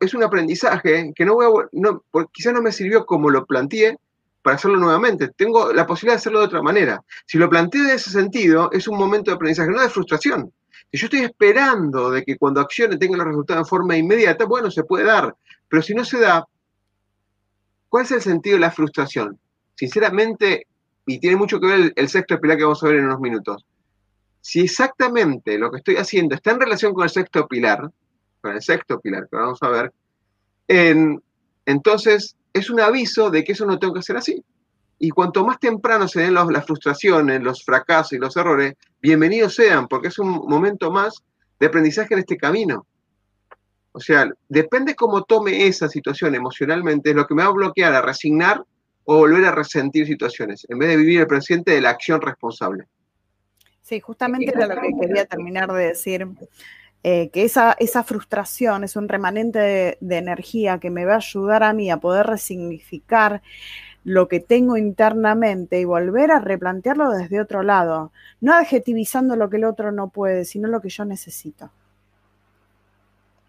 [0.00, 3.98] es un aprendizaje que no voy a, no, quizás no me sirvió como lo planteé
[4.44, 5.28] para hacerlo nuevamente.
[5.28, 7.02] Tengo la posibilidad de hacerlo de otra manera.
[7.26, 10.52] Si lo planteo de ese sentido, es un momento de aprendizaje, no de frustración.
[10.92, 14.70] Si yo estoy esperando de que cuando accione tenga los resultados de forma inmediata, bueno,
[14.70, 15.34] se puede dar.
[15.66, 16.46] Pero si no se da,
[17.88, 19.38] ¿cuál es el sentido de la frustración?
[19.76, 20.66] Sinceramente,
[21.06, 23.64] y tiene mucho que ver el, sexto pilar que vamos a ver en unos minutos.
[24.40, 27.90] Si exactamente lo que estoy haciendo está en relación con el sexto pilar,
[28.40, 29.92] con el sexto pilar que vamos a ver,
[31.66, 34.42] entonces es un aviso de que eso no tengo que hacer así.
[34.98, 39.88] Y cuanto más temprano se den las frustraciones, los fracasos y los errores, bienvenidos sean,
[39.88, 41.22] porque es un momento más
[41.58, 42.86] de aprendizaje en este camino.
[43.92, 47.94] O sea, depende cómo tome esa situación emocionalmente, es lo que me va a bloquear
[47.94, 48.64] a resignar
[49.04, 52.86] o volver a resentir situaciones, en vez de vivir el presente de la acción responsable.
[53.82, 56.26] Sí, justamente era lo que quería terminar de decir,
[57.02, 61.16] eh, que esa, esa frustración es un remanente de, de, energía que me va a
[61.16, 63.42] ayudar a mí a poder resignificar
[64.04, 69.56] lo que tengo internamente y volver a replantearlo desde otro lado, no adjetivizando lo que
[69.56, 71.70] el otro no puede, sino lo que yo necesito.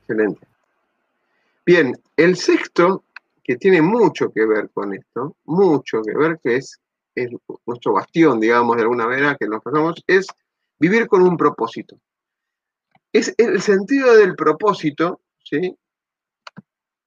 [0.01, 0.47] Excelente.
[1.65, 3.03] Bien, el sexto
[3.45, 6.79] que tiene mucho que ver con esto, mucho que ver, que es,
[7.65, 10.25] nuestro bastión, digamos, de alguna manera, que nos pasamos, es
[10.79, 11.95] vivir con un propósito.
[13.13, 15.77] Es el sentido del propósito, ¿sí?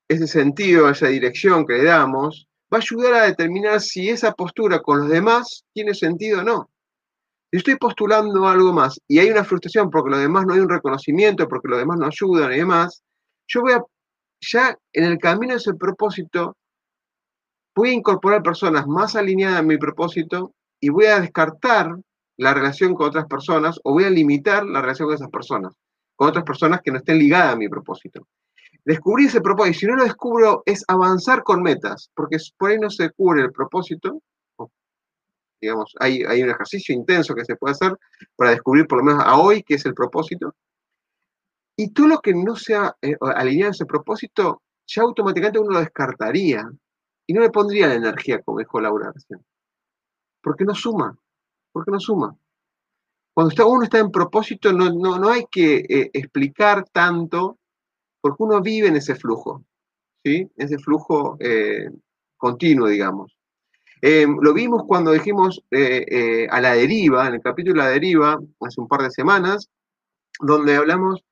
[0.08, 4.80] Ese sentido, esa dirección que le damos, va a ayudar a determinar si esa postura
[4.80, 6.70] con los demás tiene sentido o no.
[7.50, 10.68] Si estoy postulando algo más y hay una frustración porque los demás no hay un
[10.68, 13.02] reconocimiento, porque los demás no ayudan y demás,
[13.48, 13.82] yo voy a
[14.40, 16.56] ya en el camino de ese propósito,
[17.74, 21.96] voy a incorporar personas más alineadas a mi propósito y voy a descartar
[22.36, 25.74] la relación con otras personas o voy a limitar la relación con esas personas,
[26.16, 28.26] con otras personas que no estén ligadas a mi propósito.
[28.84, 32.78] Descubrir ese propósito, y si no lo descubro, es avanzar con metas, porque por ahí
[32.78, 34.22] no se cubre el propósito.
[35.60, 37.96] Digamos, hay, hay un ejercicio intenso que se puede hacer
[38.36, 40.54] para descubrir por lo menos a hoy qué es el propósito,
[41.80, 45.78] y todo lo que no sea eh, alineado a ese propósito, ya automáticamente uno lo
[45.78, 46.68] descartaría
[47.24, 49.12] y no le pondría la energía, como dijo Laura.
[50.42, 51.16] Porque no suma,
[51.70, 52.36] porque no suma.
[53.32, 57.60] Cuando está, uno está en propósito, no, no, hay que eh, explicar tanto,
[58.20, 59.64] porque uno vive en ese flujo,
[60.24, 60.50] ¿sí?
[60.56, 61.90] Ese flujo eh,
[62.36, 63.36] continuo, digamos.
[64.02, 69.02] lo vimos cuando dijimos a la deriva, en el capítulo La deriva, hace un par
[69.02, 69.70] de semanas,
[70.40, 71.22] donde hablamos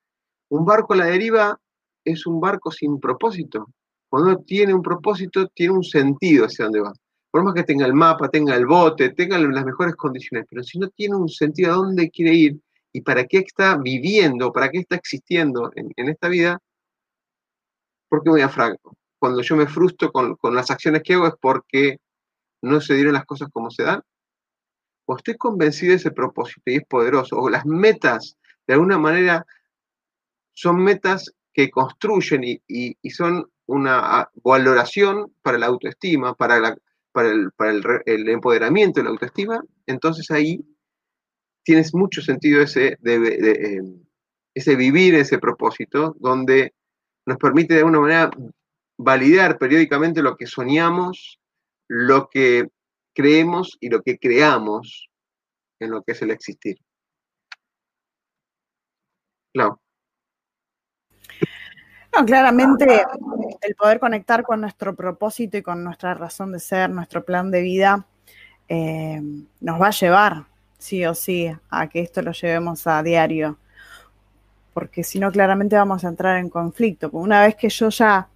[0.48, 1.58] un barco a la deriva
[2.04, 3.68] es un barco sin propósito.
[4.08, 6.92] Cuando tiene un propósito, tiene un sentido hacia dónde va.
[7.30, 10.78] Por más que tenga el mapa, tenga el bote, tenga las mejores condiciones, pero si
[10.78, 12.60] no tiene un sentido a dónde quiere ir
[12.92, 16.58] y para qué está viviendo, para qué está existiendo en, esta vida,
[18.08, 18.96] ¿por qué voy a franco?
[19.18, 21.98] Cuando yo me frustro con, con las acciones que hago es porque
[22.62, 24.02] no se dieron las cosas como se dan.
[25.06, 28.36] O estoy convencido de ese propósito y es poderoso, o las metas
[28.66, 29.44] de alguna manera
[30.56, 36.76] son metas que construyen y, son una valoración para la autoestima, para,
[37.12, 37.30] para,
[38.06, 40.64] el, empoderamiento de la autoestima, entonces ahí
[41.62, 44.02] tienes mucho sentido ese, em,
[44.54, 46.72] ese vivir ese propósito, donde
[47.26, 48.30] nos permite de alguna manera
[48.96, 51.38] validar periódicamente lo que soñamos,
[51.86, 52.68] lo que
[53.14, 55.10] creemos y lo que creamos
[55.80, 56.78] en lo que es el existir.
[59.52, 59.80] Claro
[62.24, 63.04] claramente
[63.60, 67.62] el poder conectar con nuestro propósito y con nuestra razón de ser, nuestro plan de
[67.62, 68.06] vida,
[68.68, 69.20] eh,
[69.60, 70.44] nos va a llevar,
[70.78, 73.58] sí o sí, a que esto lo llevemos a diario.
[74.72, 77.08] Porque si no, claramente vamos a entrar en conflicto.
[77.12, 78.28] Una vez que yo ya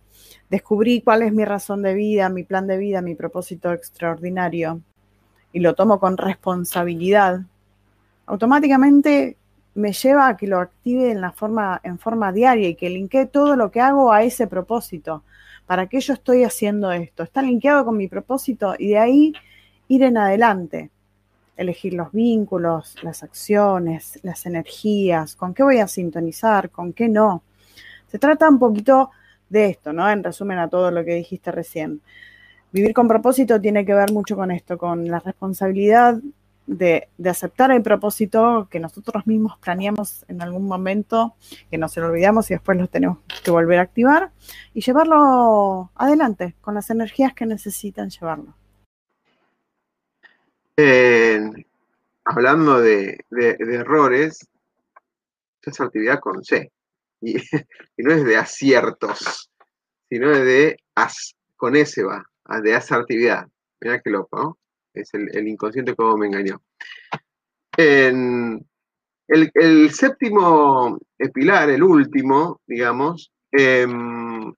[0.48, 4.80] descubrí cuál es mi razón de vida, mi plan de vida, mi propósito extraordinario,
[5.52, 7.40] y lo tomo con responsabilidad,
[8.26, 9.36] automáticamente
[9.74, 13.26] me lleva a que lo active en, la forma, en forma diaria y que linkee
[13.26, 15.22] todo lo que hago a ese propósito.
[15.66, 17.22] ¿Para qué yo estoy haciendo esto?
[17.22, 19.32] Está linkeado con mi propósito y de ahí
[19.88, 20.90] ir en adelante.
[21.56, 27.42] Elegir los vínculos, las acciones, las energías, con qué voy a sintonizar, con qué no.
[28.08, 29.10] Se trata un poquito
[29.48, 30.10] de esto, ¿no?
[30.10, 32.00] En resumen a todo lo que dijiste recién.
[32.72, 36.18] Vivir con propósito tiene que ver mucho con esto, con la responsabilidad
[36.66, 41.34] de, aceptar el propósito que nosotros mismos planeamos en algún momento,
[41.70, 44.32] que no se lo olvidamos y después lo tenemos que volver a activar
[44.72, 48.54] y llevarlo adelante con las energías que necesitan llevarlo.
[52.24, 54.48] hablando de, errores,
[55.62, 56.70] es actividad con C.
[57.20, 57.34] Y,
[57.98, 59.50] no es de aciertos,
[60.08, 62.24] sino de as, con S va,
[62.62, 63.46] de asertividad.
[63.80, 64.59] Mira qué loco, ¿no?
[64.94, 66.62] Es el, inconsciente como me engañó.
[67.76, 68.60] el,
[69.92, 70.98] séptimo
[71.32, 74.52] pilar, el último, digamos, em,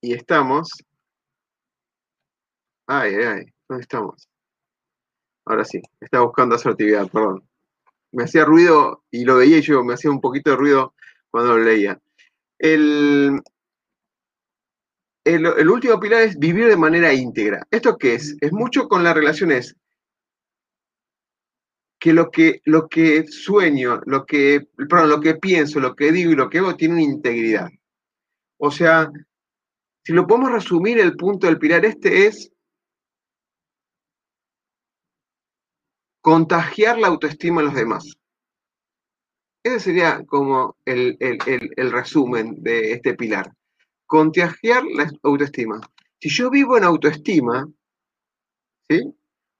[0.00, 0.70] y estamos.
[2.86, 4.28] Ay, ay, ¿dónde estamos?
[5.46, 7.46] Ahora sí, estaba buscando asertividad, perdón.
[8.12, 10.94] Me hacía ruido y lo veía y yo, me hacía un poquito de ruido
[11.30, 12.00] cuando lo leía.
[12.58, 13.42] El,
[15.24, 17.66] el, último pilar es vivir de manera íntegra.
[17.70, 18.36] ¿Esto qué es?
[18.40, 19.74] Es mucho con las relaciones
[21.98, 26.32] que lo que, lo que sueño, lo que, perdón, lo que pienso, lo que digo
[26.32, 27.70] y lo que hago tiene una integridad.
[28.58, 29.10] O sea,
[30.04, 32.52] si lo podemos resumir, el punto del pilar este es
[36.20, 38.04] contagiar la autoestima en los demás.
[39.62, 43.50] Ese sería como el resumen de este pilar
[44.06, 45.80] contagiar la autoestima.
[46.20, 47.68] Si yo vivo en autoestima,
[48.88, 49.14] ¿sí?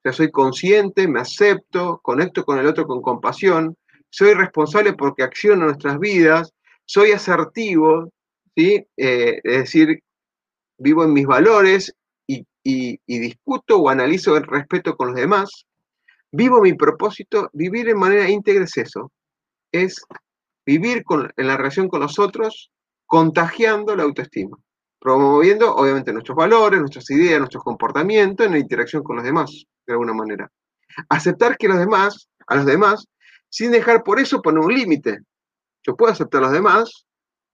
[0.05, 3.77] O soy consciente, me acepto, conecto con el otro con compasión,
[4.11, 6.53] soy responsable porque acciono nuestras vidas,
[6.85, 8.13] soy asertivo,
[8.55, 8.87] ¿sí?
[8.97, 10.03] Eh, es decir,
[10.79, 11.95] vivo en mis valores
[12.67, 15.67] y, discuto o analizo el respeto con los demás,
[16.33, 19.13] vivo mi propósito, vivir en manera íntegra es eso,
[19.71, 19.97] es
[20.65, 21.05] vivir
[21.37, 22.71] en la relación con los otros
[23.15, 24.59] contagiando la autoestima,
[24.99, 29.93] promoviendo obviamente nuestros valores, nuestras ideas, nuestros comportamientos en la interacción con los demás, de
[29.93, 30.51] alguna manera.
[31.09, 33.07] Aceptar que los demás, a los demás,
[33.49, 35.21] sin dejar por eso poner un límite.
[35.85, 37.07] Yo puedo aceptar a los demás,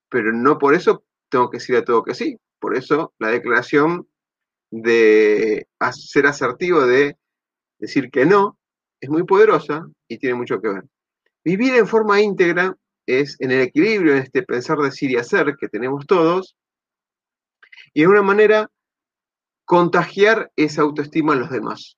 [0.09, 2.39] pero no por eso tengo que decir a todo que sí.
[2.59, 4.09] Por eso la declaración
[4.71, 7.19] de ser asertivo, de
[7.79, 8.57] decir que no,
[8.99, 10.85] es muy poderosa y tiene mucho que ver.
[11.45, 12.75] Vivir en forma íntegra
[13.19, 16.57] es en el equilibrio, en este pensar, decir y hacer que tenemos todos,
[17.93, 18.71] y de una manera
[19.65, 21.97] contagiar esa autoestima a los demás.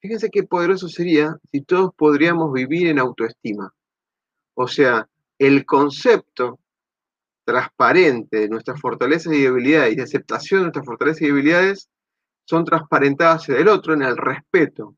[0.00, 3.72] Fíjense qué poderoso sería si todos podríamos vivir en autoestima.
[4.54, 6.58] O sea, el concepto
[7.44, 11.90] transparente de nuestras fortalezas y debilidades y de aceptación de nuestras fortalezas y debilidades
[12.44, 14.96] son transparentadas hacia el otro en el respeto.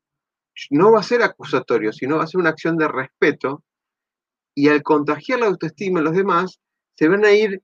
[0.69, 3.63] No va a ser acusatorio, sino va a ser una acción de respeto
[4.55, 6.59] y al contagiar la autoestima en los demás,
[6.95, 7.61] se van a ir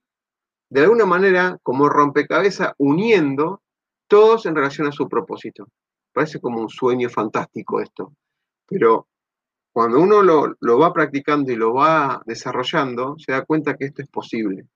[0.70, 3.62] de alguna manera como rompecabezas uniendo
[4.08, 5.68] todos en relación a su propósito.
[6.14, 8.14] Parece como un sueño fantástico esto,
[8.68, 9.08] pero
[9.72, 14.10] cuando uno lo, va practicando y lo va desarrollando, se da cuenta que esto es
[14.10, 14.68] posible.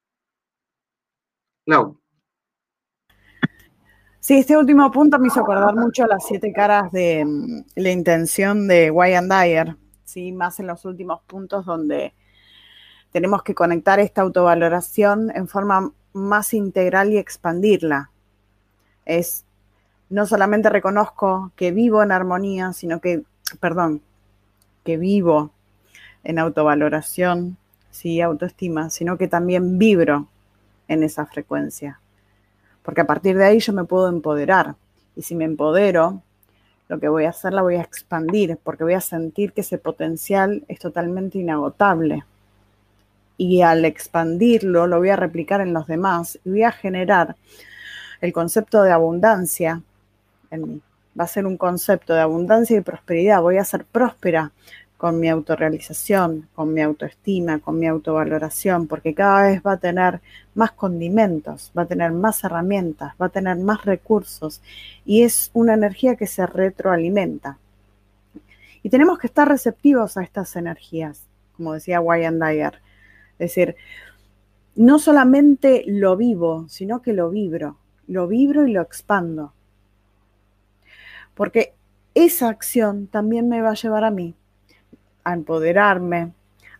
[1.65, 1.99] Lau.
[4.19, 7.91] Sí, este último punto me hizo acordar mucho a las siete caras de mm, la
[7.91, 9.75] intención de Wayne Dyer,
[10.13, 10.31] ¿sí?
[10.31, 12.13] más en los últimos puntos donde
[13.11, 18.09] tenemos que conectar esta autovaloración en forma más integral y expandirla.
[19.05, 19.45] Es
[20.09, 23.23] no solamente reconozco que vivo en armonía, sino que,
[23.59, 24.01] perdón,
[24.83, 25.51] que vivo
[26.23, 27.57] en autovaloración,
[27.89, 30.27] sí, autoestima, sino que también vibro
[30.87, 31.99] en esa frecuencia.
[32.83, 34.75] Porque a partir de ahí yo me puedo empoderar.
[35.15, 36.21] Y si me empodero,
[36.87, 39.77] lo que voy a hacer la voy a expandir porque voy a sentir que ese
[39.77, 42.23] potencial es totalmente inagotable.
[43.37, 47.35] Y al expandirlo lo voy a replicar en los demás y voy a generar
[48.21, 49.81] el concepto de abundancia
[50.51, 50.81] en mí.
[51.19, 53.41] Va a ser un concepto de abundancia y prosperidad.
[53.41, 54.51] Voy a ser próspera
[55.03, 60.21] con mi autorrealización, con mi autoestima, con mi autovaloración, porque cada vez va a tener
[60.55, 64.61] más condimentos, va a tener más herramientas, va a tener más recursos
[65.05, 67.57] y es una energía que se retroalimenta.
[68.81, 71.27] Y tenemos que estar receptivos a estas energías,
[71.57, 72.75] como decía Wayne Dyer.
[73.39, 73.75] Es decir,
[74.77, 77.75] no solamente lo vivo, sino que lo vibro,
[78.07, 79.51] lo vibro y lo expando.
[81.35, 81.73] Porque
[82.15, 84.33] esa acción también me va a llevar a mí
[85.23, 86.33] a empoderarme,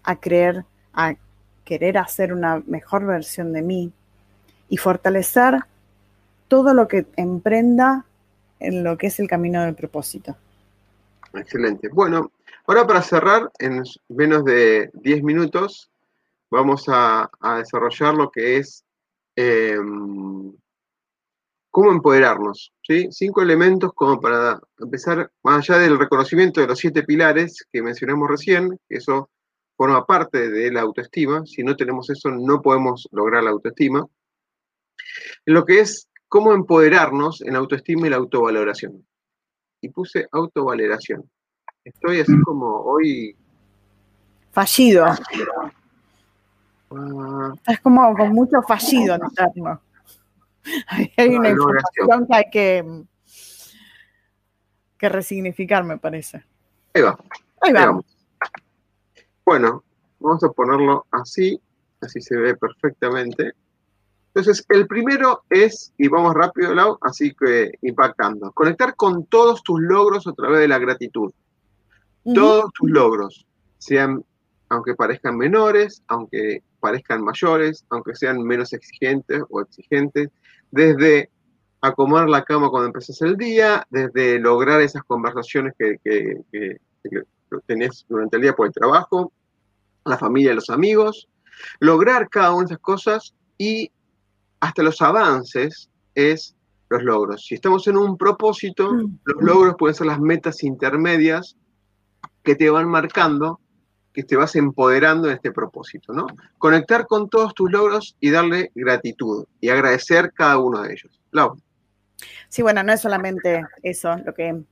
[0.04, 1.16] a creer, a
[1.64, 3.94] querer hacer una mejor versión de mí
[4.70, 5.60] y fortalecer
[6.48, 8.06] todo lo que emprenda
[8.60, 10.36] en lo que es el camino del propósito.
[11.34, 11.90] Excelente.
[11.90, 12.32] Bueno,
[12.68, 15.90] ahora para cerrar, en menos de 10 minutos,
[16.50, 18.84] vamos a, desarrollar lo que es
[19.36, 20.54] em,
[21.74, 22.72] cómo empoderarnos.
[22.88, 23.08] ¿sí?
[23.10, 28.30] Cinco elementos como para empezar, más allá del reconocimiento de los siete pilares que mencionamos
[28.30, 29.32] recién, que eso
[29.76, 31.44] forma parte de la autoestima.
[31.48, 34.06] Si no tenemos eso, no podemos lograr la autoestima.
[35.46, 39.04] lo que es cómo empoderarnos en la autoestima y la autovaloración.
[39.82, 41.28] Y puse autovaloración.
[41.84, 43.36] Estoy así como hoy...
[44.52, 45.06] Fallido.
[45.06, 45.20] Ah.
[47.66, 49.82] es como con mucho fallido interno.
[51.18, 53.04] Hay, una información que hay que,
[54.98, 56.44] que resignificar, me parece.
[56.94, 57.18] Ahí va.
[57.62, 58.06] Ahí, vamos.
[59.46, 59.84] Bueno,
[60.20, 61.60] vamos a ponerlo así,
[62.02, 63.54] así se ve perfectamente.
[64.28, 69.80] Entonces, el primero es, y vamos rápido, Lau, así que impactando, conectar con todos tus
[69.80, 71.32] logros a través de la gratitud.
[72.34, 73.46] Todos tus logros,
[73.78, 74.24] sean,
[74.74, 80.30] aunque parezcan menores, aunque parezcan mayores, aunque sean menos exigentes o exigentes,
[80.72, 81.30] desde
[81.80, 86.78] acomodar la cama cuando empezás el día, desde lograr esas conversaciones que, que,
[87.68, 89.32] tenés durante el día por el trabajo,
[90.06, 91.30] la familia y los amigos,
[91.80, 93.92] lograr cada una de esas cosas y
[94.60, 96.56] hasta los avances es
[96.90, 97.46] los logros.
[97.46, 99.20] Si estamos en un propósito, mm.
[99.26, 101.58] los logros pueden ser las metas intermedias
[102.44, 103.60] que te van marcando,
[104.14, 106.28] que te vas empoderando en este propósito, ¿no?
[106.58, 111.20] Conectar con todos tus logros y darle gratitud y agradecer cada uno de ellos.
[111.32, 111.60] Lau.
[112.48, 114.64] Sí, bueno, no es solamente eso lo que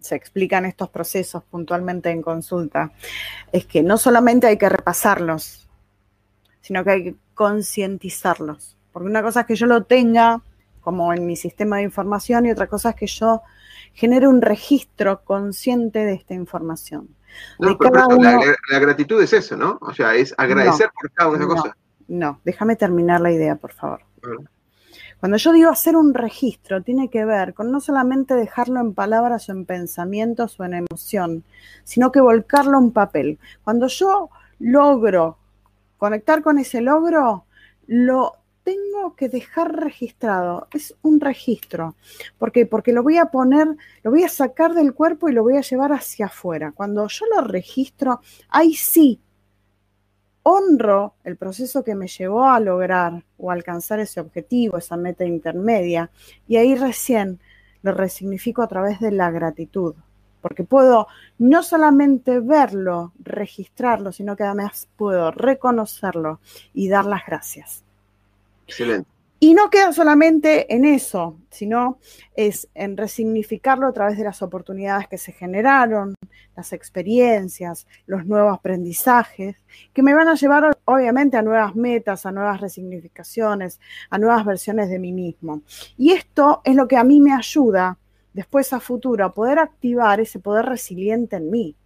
[0.00, 2.90] se explican estos procesos puntualmente en consulta,
[3.52, 5.68] es que no solamente hay que repasarlos,
[6.62, 8.76] sino que hay que concientizarlos.
[8.92, 10.42] Porque una cosa es que yo lo tenga
[10.80, 13.42] como en mi sistema de información y otra cosa es que yo
[13.92, 17.08] genere un registro consciente de esta información.
[17.58, 19.78] No, la, gratitud es eso, ¿no?
[19.80, 21.76] O sea, es agradecer por cada una de esas cosas.
[22.08, 24.00] No, déjame terminar la idea, por favor.
[25.20, 29.48] Cuando yo digo hacer un registro, tiene que ver con no solamente dejarlo en palabras
[29.48, 31.44] o en pensamientos o en emoción,
[31.84, 33.38] sino que volcarlo en papel.
[33.62, 35.36] Cuando yo logro
[35.98, 37.44] conectar con ese logro,
[37.86, 40.68] lo tengo que dejar registrado.
[40.72, 41.94] Es un registro.
[42.38, 42.66] ¿Por qué?
[42.66, 43.68] Porque lo voy a poner,
[44.02, 46.72] lo voy a sacar del cuerpo y lo voy a llevar hacia afuera.
[46.72, 49.20] Cuando yo lo registro, ahí sí
[50.42, 56.10] honro el proceso que me llevó a lograr o alcanzar ese objetivo, esa meta intermedia,
[56.48, 57.40] y ahí recién
[57.82, 59.94] lo resignifico a través de la gratitud,
[60.40, 61.08] porque puedo
[61.38, 66.40] no solamente verlo, registrarlo, sino que además puedo reconocerlo
[66.72, 67.84] y dar las gracias.
[69.42, 71.98] Y no queda solamente en eso, sino
[72.36, 76.14] es en resignificarlo a través de las oportunidades que se generaron,
[76.54, 79.56] las experiencias, los nuevos aprendizajes,
[79.94, 84.90] que me van a llevar obviamente a nuevas metas, a nuevas resignificaciones, a nuevas versiones
[84.90, 85.62] de mí mismo.
[85.96, 87.96] Y esto es lo que a mí me ayuda
[88.34, 91.76] después a futuro a poder activar ese poder resiliente en mí.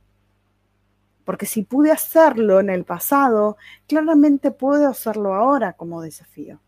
[1.24, 3.57] Porque si pude hacerlo en el pasado,
[3.87, 6.59] claramente puedo hacerlo ahora como desafío.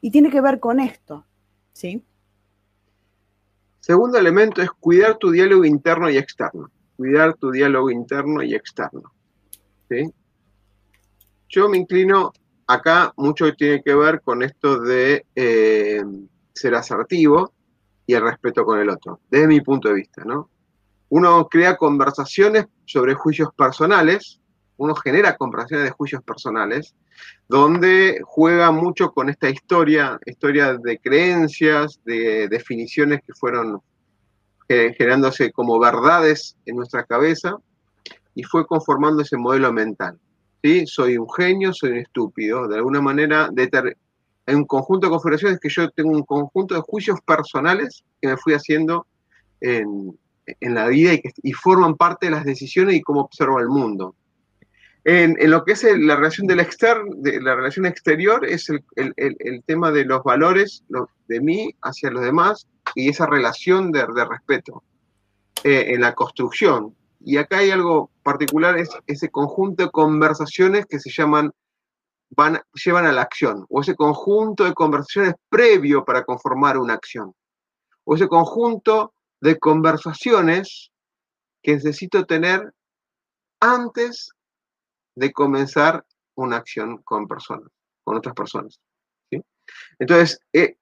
[0.00, 1.24] Y tiene que ver con esto,
[1.72, 2.02] ¿sí?
[3.80, 6.70] Segundo elemento es cuidar tu diálogo interno y externo.
[6.96, 9.12] Cuidar tu diálogo interno y externo.
[9.88, 10.12] ¿sí?
[11.48, 12.32] Yo me inclino,
[12.66, 16.02] acá mucho tiene que ver con esto de eh,
[16.52, 17.52] ser asertivo
[18.06, 20.50] y el respeto con el otro, desde mi punto de vista, ¿no?
[21.08, 24.40] Uno crea conversaciones sobre juicios personales,
[24.80, 26.94] uno genera conversaciones de juicios personales,
[27.46, 33.82] donde juega mucho con esta historia, historia de creencias, de definiciones que fueron
[34.66, 37.56] generándose como verdades en nuestra cabeza
[38.34, 40.18] y fue conformando ese modelo mental.
[40.62, 40.86] ¿sí?
[40.86, 42.66] Soy un genio, soy un estúpido.
[42.66, 43.50] De alguna manera,
[44.46, 48.38] hay un conjunto de configuraciones que yo tengo un conjunto de juicios personales que me
[48.38, 49.06] fui haciendo
[49.60, 50.16] en,
[50.62, 54.14] la vida y, que, y forman parte de las decisiones y cómo observo el mundo.
[55.04, 60.04] En, lo que es la relación del de la relación exterior, es el, tema de
[60.04, 60.84] los valores
[61.28, 64.82] de mí hacia los demás y esa relación de, respeto
[65.64, 66.94] eh, en la construcción.
[67.20, 71.50] Y acá hay algo particular, es ese conjunto de conversaciones que se llaman
[72.30, 77.34] van, llevan a la acción, o ese conjunto de conversaciones previo para conformar una acción,
[78.04, 80.90] o ese conjunto de conversaciones
[81.62, 82.72] que necesito tener
[83.60, 84.30] antes
[85.20, 86.02] de comenzar
[86.34, 87.68] una acción con personas,
[88.02, 88.80] con otras personas.
[89.98, 90.76] Entonces, eh,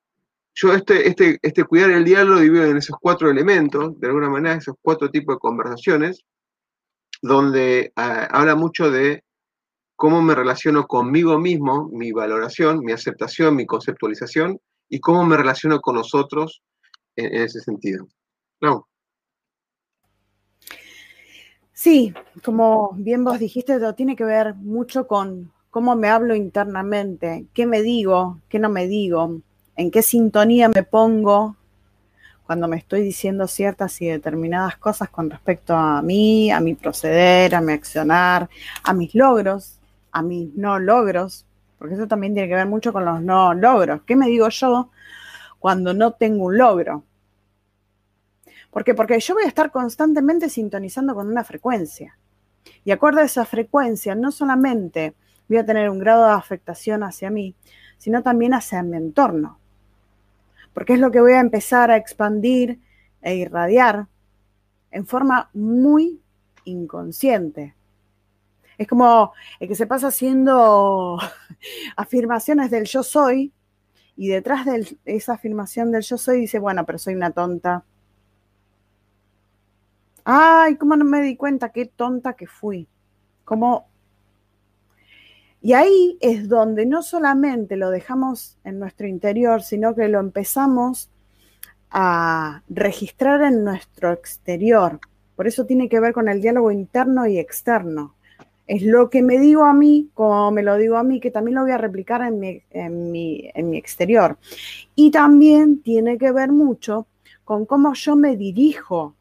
[0.54, 4.30] yo este, este, este cuidar el diálogo lo divido en esos cuatro elementos, de alguna
[4.30, 6.22] manera, esos cuatro tipos de conversaciones,
[7.20, 9.24] donde ah, habla mucho de
[9.96, 15.80] cómo me relaciono conmigo mismo, mi valoración, mi aceptación, mi conceptualización, y cómo me relaciono
[15.80, 16.62] con los otros
[17.16, 18.06] en, ese sentido.
[18.60, 18.88] No.
[21.80, 22.12] Sí,
[22.44, 27.66] como bien vos dijiste, todo tiene que ver mucho con cómo me hablo internamente, qué
[27.66, 29.40] me digo, qué no me digo,
[29.76, 31.54] en qué sintonía me pongo
[32.46, 37.54] cuando me estoy diciendo ciertas y determinadas cosas con respecto a mí, a mi proceder,
[37.54, 38.50] a mi accionar,
[38.82, 39.78] a mis logros,
[40.10, 41.46] a mis no logros,
[41.78, 44.02] porque eso también tiene que ver mucho con los no logros.
[44.04, 44.90] ¿Qué me digo yo
[45.60, 47.04] cuando no tengo un logro?
[48.70, 48.94] ¿Por qué?
[48.94, 52.18] Porque yo voy a estar constantemente sintonizando con una frecuencia.
[52.84, 55.14] Y acorde a esa frecuencia, no solamente
[55.48, 57.54] voy a tener un grado de afectación hacia mí,
[57.96, 59.58] sino también hacia mi entorno.
[60.74, 62.80] Porque es lo que voy a empezar a expandir
[63.22, 64.06] e irradiar
[64.90, 66.20] en forma muy
[66.64, 67.74] inconsciente.
[68.76, 71.18] Es como el que se pasa haciendo
[71.96, 73.52] afirmaciones del yo soy
[74.16, 77.84] y detrás de esa afirmación del yo soy dice, bueno, pero soy una tonta,
[80.30, 82.86] Ay, ¿cómo no me di cuenta qué tonta que fui?
[83.46, 83.88] Como
[85.62, 91.08] y ahí es donde no solamente lo dejamos en nuestro interior, sino que lo empezamos
[91.90, 95.00] a registrar en nuestro exterior.
[95.34, 98.14] Por eso tiene que ver con el diálogo interno y externo.
[98.66, 101.54] Es lo que me digo a mí, como me lo digo a mí, que también
[101.54, 104.36] lo voy a replicar en mi, en mi, en mi exterior.
[104.94, 107.06] Y también tiene que ver mucho
[107.44, 109.14] con cómo yo me dirijo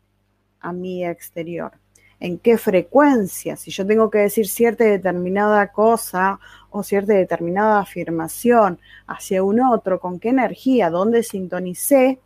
[0.60, 1.72] a mi exterior,
[2.20, 6.40] en qué frecuencia, si yo tengo que decir cierta determinada cosa
[6.70, 12.20] o cierta determinada afirmación hacia un otro, con qué energía, dónde sintonicé,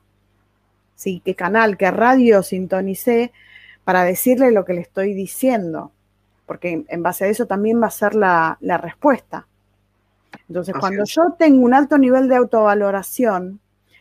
[0.95, 1.21] ¿sí?
[1.23, 3.31] qué canal, qué radio sintonicé
[3.83, 5.91] para decirle lo que le estoy diciendo,
[6.45, 9.47] porque en base a eso también va a ser la, respuesta.
[10.47, 13.59] Entonces, cuando yo tengo un alto nivel de autovaloración,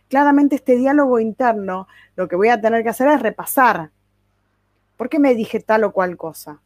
[0.09, 3.91] claramente este diálogo interno, lo que voy a tener que hacer es repasar
[5.01, 6.61] ¿Por qué me dije tal o cual cosa?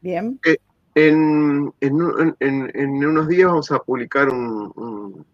[0.00, 0.38] Bien.
[0.44, 0.56] Eh,
[0.94, 1.72] en,
[3.04, 5.26] unos días vamos a publicar un,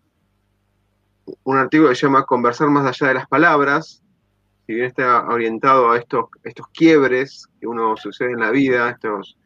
[1.45, 4.03] un, artículo que se llama Conversar más allá de las palabras.
[4.67, 9.37] Si bien está orientado a estos, estos quiebres que uno sucede en la vida, estos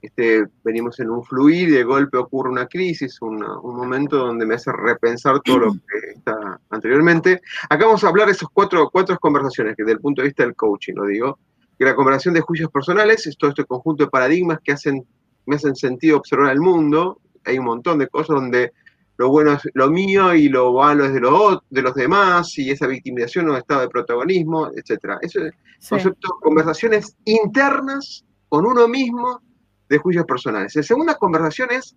[0.00, 4.54] este, venimos en un fluir y de golpe ocurre una crisis, un momento donde me
[4.54, 7.40] hace repensar todo lo que está anteriormente.
[7.68, 10.44] Acá vamos a hablar de esas cuatro, cuatro conversaciones, que desde el punto de vista
[10.44, 11.38] del coaching, lo digo,
[11.76, 15.04] que la conversación de juicios personales es todo este conjunto de paradigmas que hacen,
[15.46, 17.20] me hacen sentido observar el mundo.
[17.44, 18.72] Hay un montón de cosas donde
[19.16, 22.70] lo bueno es lo mío y lo malo es de, lo, de los demás, y
[22.70, 25.16] esa victimización o estado de protagonismo, etc.
[25.22, 25.54] Eso es
[25.88, 29.40] concepto, conversaciones internas con uno mismo
[29.88, 30.74] de juicios personales.
[30.74, 31.96] La segunda conversación es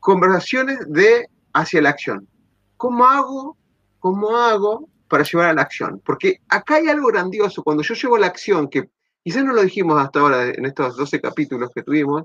[0.00, 2.28] conversaciones de hacia la acción.
[2.76, 3.56] ¿Cómo hago?
[3.98, 6.00] ¿Cómo hago para llevar a la acción?
[6.04, 7.62] Porque acá hay algo grandioso.
[7.62, 8.90] Cuando yo llevo a la acción, que
[9.22, 12.24] quizás no lo dijimos hasta ahora en estos 12 capítulos que tuvimos,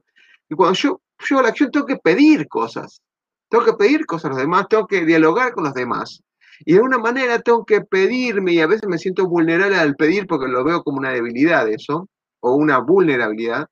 [0.49, 3.01] y cuando yo llevo la acción tengo que pedir cosas.
[3.49, 6.24] Tengo que pedir cosas a los demás, tengo que dialogar con los demás.
[6.65, 10.26] Y de alguna manera tengo que pedirme, y a veces me siento vulnerable al pedir
[10.26, 12.09] porque lo veo como una debilidad eso,
[12.39, 13.68] o una vulnerabilidad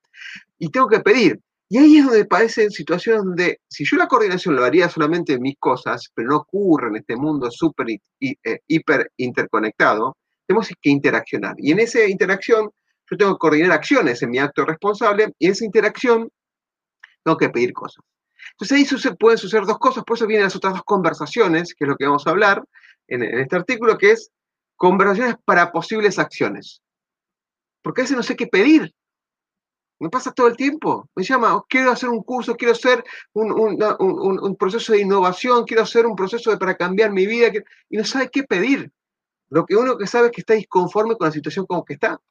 [0.60, 1.40] y tengo que pedir.
[1.68, 5.42] Y ahí es donde parecen situaciones donde, si yo la coordinación lo haría solamente en
[5.42, 11.56] mis cosas, pero no ocurre en este mundo súper eh, hiper interconectado, tenemos que interaccionar.
[11.58, 12.70] Y en esa interacción,
[13.10, 16.30] yo tengo que coordinar acciones en mi acto responsable, y en esa interacción
[17.24, 18.04] tengo que pedir cosas.
[18.52, 21.90] Entonces ahí pueden suceder dos cosas, por eso vienen las otras dos conversaciones, que es
[21.90, 22.64] lo que vamos a hablar
[23.08, 24.30] en, en este artículo, que es
[24.76, 26.84] conversaciones para posibles acciones.
[27.82, 28.94] Porque a veces no sé qué pedir,
[30.06, 31.10] me pasa todo el tiempo.
[31.16, 33.04] Me llama, quiero hacer un curso, quiero hacer
[33.34, 37.52] un, proceso de innovación, quiero hacer un proceso para cambiar mi vida,
[37.90, 38.92] y no sabe qué pedir.
[39.50, 42.22] Lo que uno que sabe es que está disconforme con la situación como que está.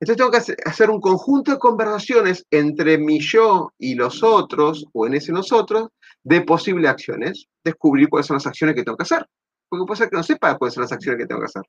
[0.00, 5.06] Entonces tengo que hacer un conjunto de conversaciones entre mi yo y los otros, o
[5.06, 5.90] en ese nosotros,
[6.24, 9.24] de posibles acciones, descubrir cuáles son las acciones que tengo que hacer.
[9.68, 11.62] Porque puede ser que no sepa cuáles son las acciones que tengo que hacer.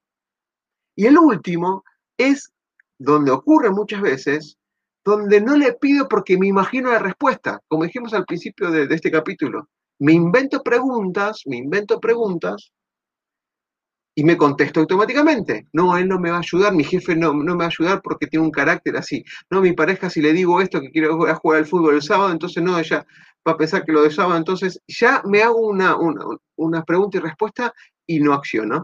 [0.96, 1.84] Y el último
[2.18, 2.52] es
[3.00, 4.57] donde ocurre muchas veces
[5.08, 9.10] donde no le pido porque me imagino la respuesta, como dijimos al principio de, este
[9.10, 9.70] capítulo.
[10.00, 12.74] Me invento preguntas, me invento preguntas
[14.14, 15.66] y me contesto automáticamente.
[15.72, 18.02] No, él no me va a ayudar, mi jefe no, no, me va a ayudar
[18.02, 19.24] porque tiene un carácter así.
[19.50, 22.62] No, mi pareja, si le digo esto, que quiero jugar al fútbol el sábado, entonces
[22.62, 23.06] no, ella
[23.48, 25.96] va a pensar que lo de sábado, entonces ya me hago una,
[26.58, 27.74] una, pregunta y respuesta
[28.06, 28.84] y no acciono.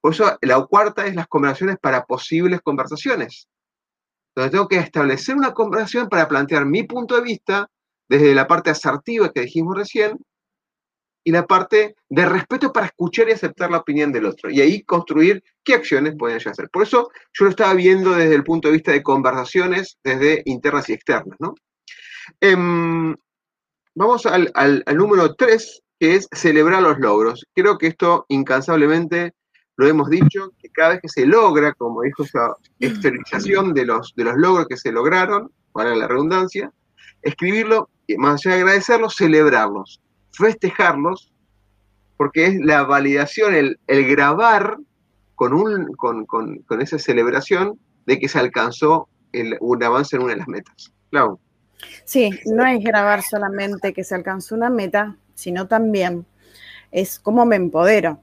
[0.00, 3.46] Por eso la cuarta es las conversaciones para posibles conversaciones.
[4.38, 7.68] Entonces tengo que establecer una conversación para plantear mi punto de vista
[8.08, 10.16] desde la parte asertiva que dijimos recién
[11.24, 14.48] y la parte de respeto para escuchar y aceptar la opinión del otro.
[14.48, 16.70] Y ahí construir qué acciones pueden ya hacer.
[16.70, 20.88] Por eso yo lo estaba viendo desde el punto de vista de conversaciones, desde internas
[20.88, 21.36] y externas.
[21.40, 21.56] ¿no?
[22.40, 23.16] Em,
[23.96, 27.44] vamos al, número tres, que es celebrar los logros.
[27.56, 29.32] Creo que esto incansablemente
[29.78, 34.12] lo hemos dicho, que cada vez que se logra, como dijo esa exteriorización de los,
[34.14, 36.70] de los logros que se lograron, para la redundancia,
[37.22, 40.00] escribirlo, más allá de agradecerlos, celebrarlos
[40.38, 41.32] festejarlos,
[42.16, 44.78] porque es la validación, el, grabar
[45.34, 49.08] con, un, con, esa celebración de que se alcanzó
[49.60, 50.92] un avance en una de las metas.
[51.10, 51.40] Claro.
[52.04, 56.26] Sí, no es grabar solamente que se alcanzó una meta, sino también
[56.90, 58.20] es cómo me empodero.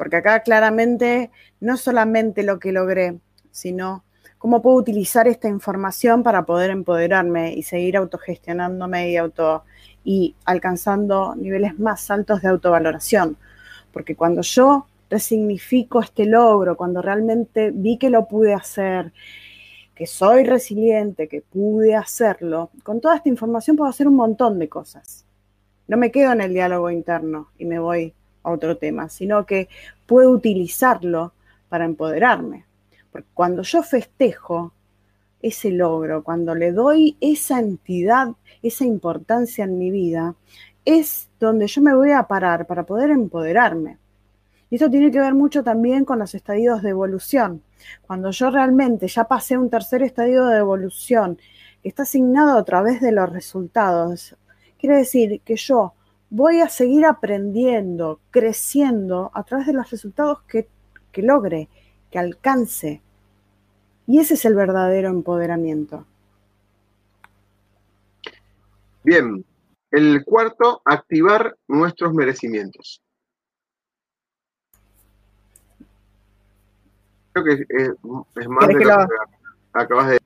[0.00, 1.30] Porque acá claramente
[1.60, 3.18] no solamente lo que logré,
[3.50, 4.02] sino
[4.38, 9.64] cómo puedo utilizar esta información para poder empoderarme y seguir autogestionándome y auto
[10.02, 13.36] y alcanzando niveles más altos de autovaloración.
[13.92, 19.12] Porque cuando yo resignifico este logro, cuando realmente vi que lo pude hacer,
[19.94, 24.70] que soy resiliente, que pude hacerlo, con toda esta información puedo hacer un montón de
[24.70, 25.26] cosas.
[25.88, 29.68] No me quedo en el diálogo interno y me voy a otro tema, sino que
[30.06, 31.32] puedo utilizarlo
[31.68, 32.64] para empoderarme.
[33.10, 34.72] Porque cuando yo festejo,
[35.42, 38.28] ese logro, cuando le doy esa entidad,
[38.62, 40.34] esa importancia en mi vida,
[40.84, 43.98] es donde yo me voy a parar para poder empoderarme.
[44.68, 47.62] Y esto tiene que ver mucho también con los estadios de evolución.
[48.06, 51.38] Cuando yo realmente ya pasé un tercer estadio de evolución
[51.82, 54.36] que está asignado a través de los resultados,
[54.78, 55.94] quiere decir que yo
[56.30, 60.68] voy a seguir aprendiendo, creciendo a través de los resultados que,
[61.12, 61.68] que logre,
[62.10, 63.02] que alcance.
[64.06, 66.06] Y ese es el verdadero empoderamiento.
[69.02, 69.44] Bien,
[69.90, 73.02] el cuarto, activar nuestros merecimientos.
[77.32, 79.14] Creo que es, más de lo, que
[79.72, 80.20] acabas de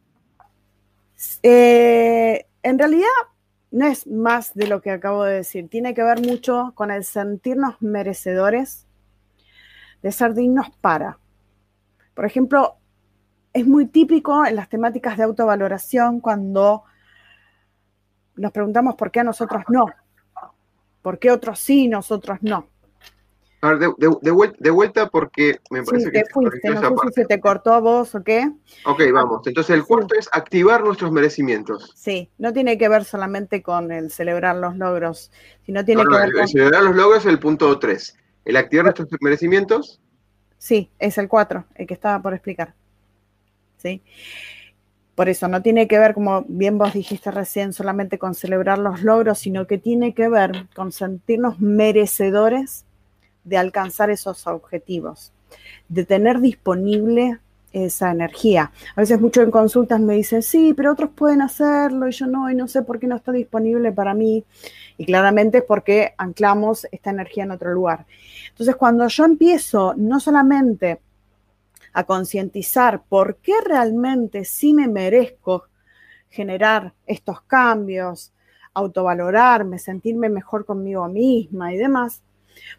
[1.43, 3.09] eh, en realidad
[3.75, 5.69] no es más de lo que acabo de decir.
[5.69, 8.87] Tiene que ver mucho con el sentirnos merecedores
[10.01, 11.19] de ser dignos para.
[12.15, 12.77] Por ejemplo,
[13.53, 16.85] es muy típico en las temáticas de autovaloración cuando
[18.37, 19.87] nos preguntamos por qué a nosotros no,
[21.03, 22.69] por qué otros sí, nosotros no.
[23.65, 27.41] A ver, de, vuelta, porque me parece que te fuiste, no sé si se te
[27.41, 28.53] cortó a vos o qué.
[28.85, 29.47] Ok, vamos.
[29.47, 31.91] Entonces el cuarto es activar nuestros merecimientos.
[31.97, 35.33] Sí, no tiene que ver solamente con el celebrar los logros,
[35.65, 36.47] sino tiene que ver con...
[36.47, 38.19] celebrar los logros es el punto 3.
[38.45, 39.99] ¿El activar nuestros merecimientos?
[40.59, 42.75] Sí, es el 4, el que estaba por explicar.
[45.15, 49.03] Por eso no tiene que ver, como bien vos dijiste recién, solamente con celebrar los
[49.03, 52.85] logros, sino que tiene que ver con sentirnos merecedores
[53.45, 55.33] de alcanzar esos objetivos,
[55.89, 57.39] de tener disponible
[57.73, 58.71] esa energía.
[58.95, 62.49] A veces mucho en consultas me dicen, sí, pero otros pueden hacerlo y yo no,
[62.51, 64.45] y no sé por qué no está disponible para mí.
[64.97, 68.07] Y claramente es porque anclamos esta energía en otro lugar.
[68.51, 71.01] Entonces, cuando yo empiezo no solamente
[71.93, 75.65] a concientizar por qué realmente sí me merezco
[76.31, 78.33] generar estos cambios,
[78.73, 82.23] autovalorarme, sentirme mejor conmigo misma y demás,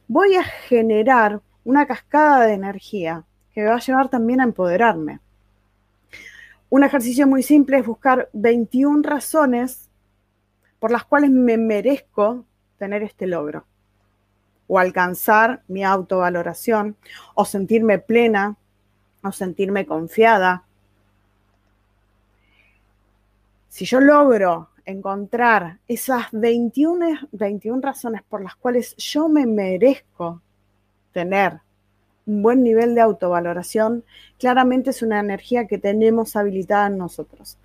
[0.07, 3.23] voy a generar una cascada de energía
[3.53, 5.19] que me va a llevar también a empoderarme.
[6.69, 9.89] Un ejercicio muy simple es buscar 21 razones
[10.80, 12.45] por las cuales me merezco
[12.78, 13.65] tener este logro
[14.67, 16.97] o alcanzar mi autovaloración
[17.34, 18.55] o sentirme plena
[19.23, 20.63] o sentirme confiada.
[23.69, 30.41] Si yo logro encontrar esas 21, 21 razones por las cuales yo me merezco
[31.11, 31.59] tener
[32.25, 34.03] un buen nivel de autovaloración,
[34.39, 37.57] claramente es una energía que tenemos habilitada en nosotros.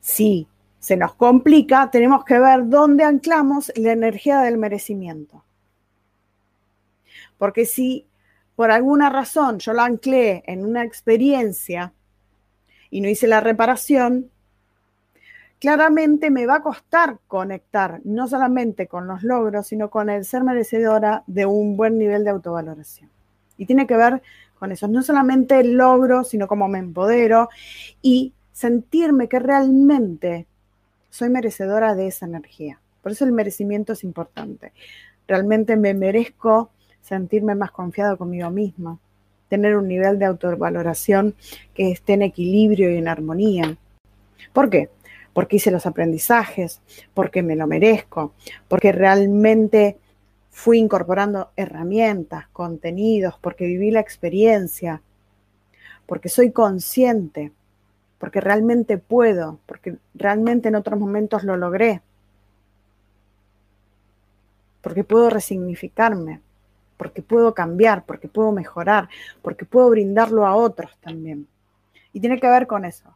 [0.00, 0.46] Si
[0.78, 5.44] se nos complica, tenemos que ver dónde anclamos la energía del merecimiento.
[7.38, 8.06] Porque si
[8.54, 11.92] por alguna razón yo la anclé en una experiencia
[12.88, 14.30] y no hice la reparación,
[15.60, 20.44] claramente me va a costar conectar no solamente con los logros, sino con el ser
[20.44, 23.10] merecedora de un buen nivel de autovaloración.
[23.56, 24.22] Y tiene que ver
[24.58, 27.48] con eso, no solamente el logro, sino cómo me empodero
[28.02, 30.46] y sentirme que realmente
[31.10, 32.80] soy merecedora de esa energía.
[33.02, 34.72] Por eso el merecimiento es importante.
[35.28, 36.70] Realmente me merezco
[37.02, 38.98] sentirme más confiado conmigo misma,
[39.48, 41.34] tener un nivel de autovaloración
[41.74, 43.76] que esté en equilibrio y en armonía.
[44.52, 44.90] ¿Por qué?
[45.36, 46.80] Porque hice los aprendizajes,
[47.12, 48.32] porque me lo merezco,
[48.68, 49.98] porque realmente
[50.48, 55.02] fui incorporando herramientas, contenidos, porque viví la experiencia,
[56.06, 57.52] porque soy consciente,
[58.18, 62.00] porque realmente puedo, porque realmente en otros momentos lo logré,
[64.80, 66.40] porque puedo resignificarme,
[66.96, 69.10] porque puedo cambiar, porque puedo mejorar,
[69.42, 71.46] porque puedo brindarlo a otros también.
[72.14, 73.15] Y tiene que ver con eso.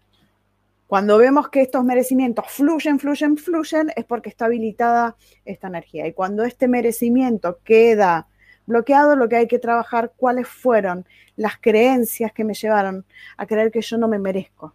[0.91, 5.15] Cuando vemos que estos merecimientos fluyen, fluyen, fluyen, es porque está habilitada
[5.45, 6.05] esta energía.
[6.09, 8.27] Y cuando este merecimiento queda
[8.67, 13.05] bloqueado, lo que hay que trabajar, cuáles fueron las creencias que me llevaron
[13.37, 14.75] a creer que yo no me merezco,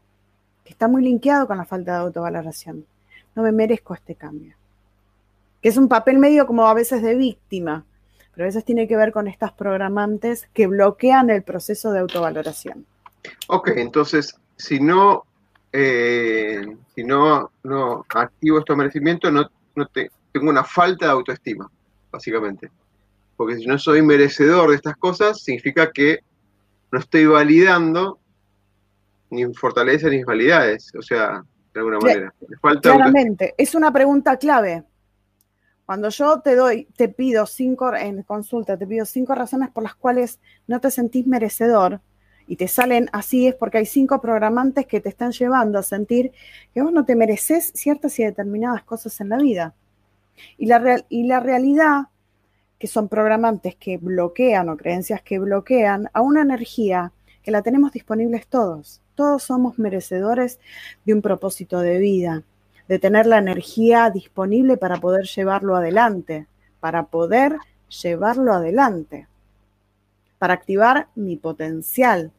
[0.63, 2.86] que está muy linkeado con la falta de autovaloración.
[3.36, 4.55] No me merezco este cambio.
[5.61, 7.84] Que es un papel medio como a veces de víctima,
[8.34, 12.86] pero a veces tiene que ver con estas programantes que bloquean el proceso de autovaloración.
[13.49, 15.26] Ok, entonces, si no
[15.78, 21.70] eh, si no, no activo estos merecimientos, no, no tengo una falta de autoestima,
[22.10, 22.72] básicamente.
[23.36, 26.20] Porque si no soy merecedor de estas cosas, significa que
[26.92, 28.20] no estoy validando
[29.30, 32.34] ni fortaleza ni validades, o sea, de alguna manera.
[32.82, 34.86] Claramente, es una pregunta clave.
[35.86, 39.96] Cuando yo te doy, te pido cinco, en consulta, te pido cinco razones por las
[39.96, 42.00] cuales no te sentís merecedor,
[42.48, 46.32] y te salen así es porque hay cinco programantes que te están llevando a sentir
[46.74, 49.74] que vos no te mereces ciertas y determinadas cosas en la vida.
[50.58, 52.08] Y la, y la realidad,
[52.78, 57.91] que son programantes que bloquean o creencias que bloquean a una energía que la tenemos
[57.91, 59.02] disponibles todos.
[59.16, 60.60] Todos somos merecedores
[61.06, 62.43] de un propósito de vida,
[62.88, 66.48] de tener la energía disponible para poder llevarlo adelante,
[66.80, 69.28] para poder llevarlo adelante
[70.38, 72.32] para activar mi potencial,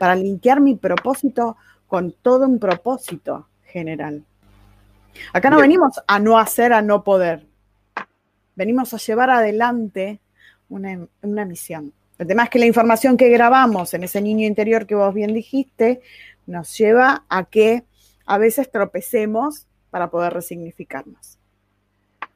[0.00, 4.24] para linkear mi propósito con todo un propósito general.
[5.34, 7.46] Acá no venimos a no hacer, a no poder.
[8.54, 10.18] Venimos a llevar adelante
[10.70, 11.92] una, una misión.
[12.16, 15.34] El tema es que la información que grabamos en ese niño interior que vos bien
[15.34, 16.00] dijiste
[16.46, 17.84] nos lleva a que
[18.24, 21.38] a veces tropecemos para poder resignificarnos.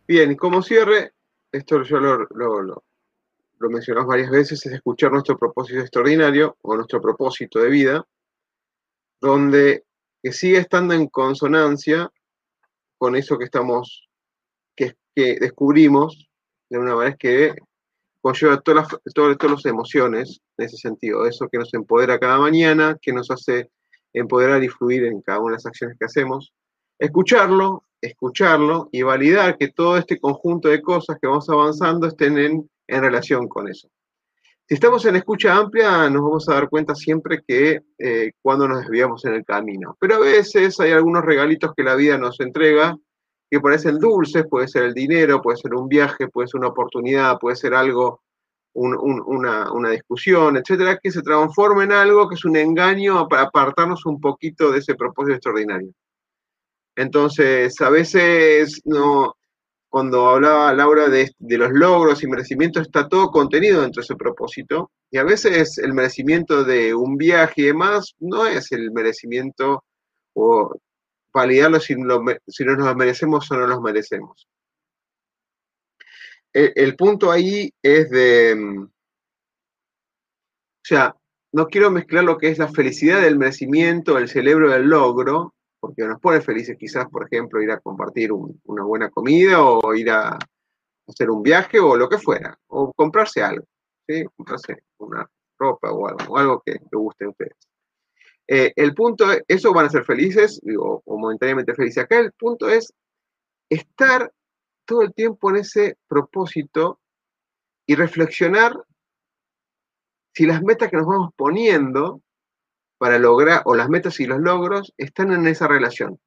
[0.07, 1.13] Bien, y como cierre,
[1.51, 2.85] esto yo lo, lo
[3.61, 8.07] mencionamos varias veces, es escuchar nuestro propósito extraordinario o nuestro propósito de vida,
[9.21, 9.85] donde
[10.23, 12.11] que sigue estando en consonancia
[12.99, 14.09] con eso que estamos,
[14.75, 16.29] que, descubrimos,
[16.69, 17.55] de una manera que
[18.21, 22.39] conlleva todas las, todas, todas las emociones en ese sentido, eso que nos empodera cada
[22.39, 23.71] mañana, que nos hace
[24.13, 26.53] empoderar y fluir en cada una de las acciones que hacemos.
[26.99, 32.71] Escucharlo, escucharlo y validar que todo este conjunto de cosas que vamos avanzando estén en
[32.87, 33.89] en relación con eso.
[34.67, 38.81] Si estamos en escucha amplia, nos vamos a dar cuenta siempre que eh, cuando nos
[38.81, 39.95] desviamos en el camino.
[40.01, 42.97] Pero a veces hay algunos regalitos que la vida nos entrega
[43.51, 47.39] que parecen dulces, puede ser el dinero, puede ser un viaje, puede ser una oportunidad,
[47.39, 48.23] puede ser algo,
[48.73, 54.07] una, una, discusión, etcétera, que se transforma en algo que es un engaño para apartarnos
[54.07, 55.93] un poquito de ese propósito extraordinario.
[56.97, 59.37] Entonces, a veces no,
[59.95, 64.91] cuando hablaba Laura de, los logros y merecimientos, está todo contenido dentro de ese propósito.
[65.09, 69.85] Y a veces el merecimiento de un viaje y demás no es el merecimiento
[70.33, 70.75] o
[71.33, 74.49] validarlo si, no nos lo merecemos o no los merecemos.
[76.53, 78.91] El, punto ahí es de, o
[80.83, 81.15] sea,
[81.53, 85.55] no quiero mezclar lo que es la felicidad del merecimiento, el celebro del logro,
[85.85, 90.09] porque nos pone felices quizás, por ejemplo, ir a compartir una buena comida o ir
[90.09, 90.39] a
[91.07, 93.67] hacer un viaje o lo que fuera, o comprarse algo,
[94.09, 94.25] ¿sí?
[94.35, 95.29] comprarse una
[95.59, 97.53] ropa o algo, algo que le guste a ustedes.
[98.49, 102.03] Eh, el punto, es, eso van a ser felices, digo, o momentáneamente felices.
[102.03, 102.91] Acá el punto es
[103.69, 104.33] estar
[104.87, 106.99] todo el tiempo en ese propósito
[107.87, 108.75] y reflexionar
[110.33, 112.23] si las metas que nos vamos poniendo
[113.05, 116.19] para lograr, o las metas y los logros están en esa relación.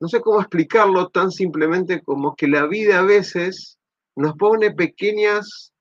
[0.00, 3.78] No sé cómo explicarlo tan simplemente como que la vida a veces
[4.16, 5.74] nos pone pequeñas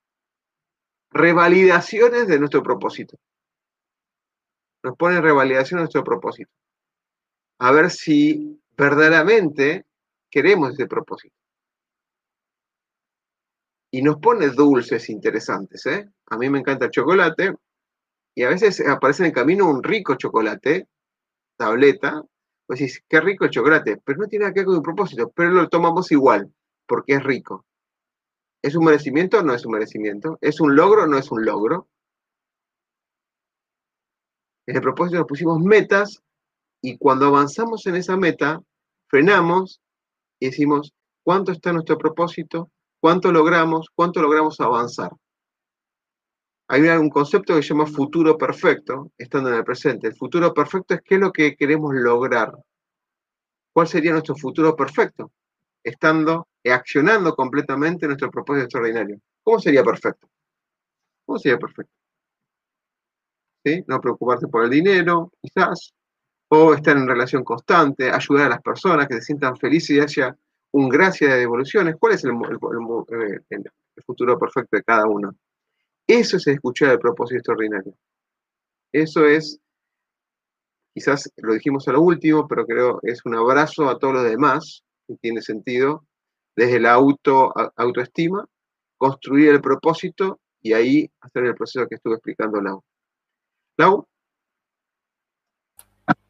[1.11, 3.17] revalidaciones de nuestro propósito.
[4.83, 6.51] Nos pone revalidación de nuestro propósito.
[7.59, 9.85] a ver si verdaderamente
[10.29, 11.37] queremos ese propósito.
[13.91, 16.05] Y nos pone dulces interesantes, ¿eh?
[16.25, 17.55] A mí me encanta el chocolate
[18.37, 20.87] y a veces aparece en el camino un rico chocolate,
[21.57, 22.21] tableta,
[22.67, 25.31] pues dices, qué rico el chocolate, pero no tiene nada que ver con un propósito,
[25.35, 26.53] pero lo tomamos igual,
[26.85, 27.65] porque es rico.
[28.61, 30.37] ¿Es un merecimiento o no es un merecimiento?
[30.39, 31.87] ¿Es un logro o no es un logro?
[34.67, 36.21] En el propósito nos pusimos metas
[36.79, 38.61] y cuando avanzamos en esa meta,
[39.07, 39.81] frenamos
[40.39, 40.93] y decimos,
[41.23, 42.69] ¿cuánto está nuestro propósito?
[43.01, 43.87] ¿Cuánto logramos?
[43.95, 45.09] ¿Cuánto logramos avanzar?
[46.69, 50.07] Hay un concepto que se llama futuro perfecto, estando en el presente.
[50.07, 52.53] El futuro perfecto es qué es lo que queremos lograr.
[53.73, 55.31] ¿Cuál sería nuestro futuro perfecto?
[55.81, 59.17] Estando, accionando completamente nuestro propósito extraordinario.
[59.43, 60.27] ¿Cómo sería perfecto?
[61.25, 61.93] ¿Cómo sería perfecto?
[63.63, 63.83] ¿Sí?
[63.87, 65.93] No preocuparse por el dinero, quizás,
[66.49, 70.37] o estar en relación constante, ayudar a las personas que se sientan felices y haya
[70.71, 71.95] un gracia de devoluciones.
[71.97, 72.33] ¿Cuál es el
[74.05, 75.33] futuro perfecto de cada uno?
[76.07, 77.93] Eso es escuchar el propósito extraordinario.
[78.93, 79.59] Eso es,
[80.93, 84.83] quizás lo dijimos a lo último, pero creo es un abrazo a todos los demás,
[85.05, 86.05] que tiene sentido,
[86.55, 88.45] desde la auto, autoestima,
[88.97, 92.83] construir el propósito y ahí hacer el proceso que estuve explicando Lau.
[93.77, 94.07] Lau.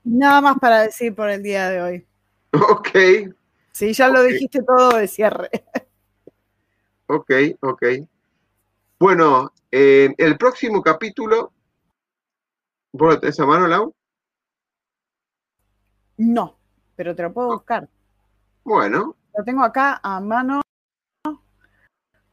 [0.03, 2.07] Nada más para decir por el día de hoy.
[2.69, 2.89] Ok.
[3.71, 5.49] Sí, ya lo dijiste todo de cierre.
[7.05, 7.31] Ok,
[7.61, 7.83] ok.
[8.99, 11.51] Bueno, el próximo capítulo,
[12.93, 13.93] ¿vos lo tenés a mano, Lau?
[16.17, 16.57] No,
[16.95, 17.87] pero te lo puedo buscar.
[18.63, 19.15] Bueno.
[19.37, 20.61] Lo tengo acá a mano.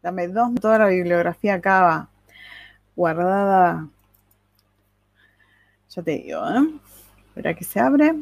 [0.03, 2.09] Dame dos, toda la bibliografía acá
[2.97, 3.89] guardada.
[5.91, 6.81] Ya te digo, ¿eh?
[7.27, 8.15] Espera que se abre.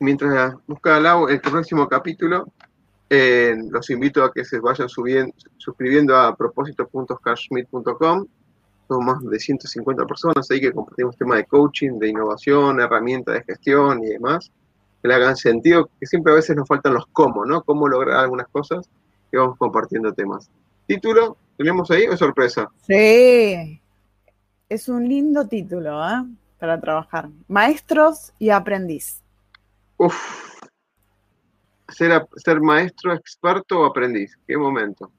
[0.00, 2.52] Mientras busca Lau el próximo capítulo,
[3.08, 8.26] eh, los invito a que se vayan subiendo, suscribiendo a propósito.cashmeet.com.
[8.88, 13.44] Somos más de 150 personas ahí que compartimos temas de coaching, de innovación, herramientas de
[13.44, 14.50] gestión y demás,
[15.02, 17.62] que le hagan sentido, que siempre a veces nos faltan los cómo, ¿no?
[17.62, 18.88] Cómo lograr algunas cosas
[19.32, 20.50] y vamos compartiendo temas.
[20.86, 21.36] ¿Título?
[21.56, 22.68] ¿Tenemos ahí o sorpresa?
[22.86, 23.80] Sí,
[24.68, 26.24] es un lindo título, ¿eh?
[26.58, 27.28] Para trabajar.
[27.48, 29.22] Maestros y aprendiz.
[29.96, 30.14] Uf,
[31.88, 34.36] ser, ser maestro, experto o aprendiz.
[34.46, 35.10] Qué momento.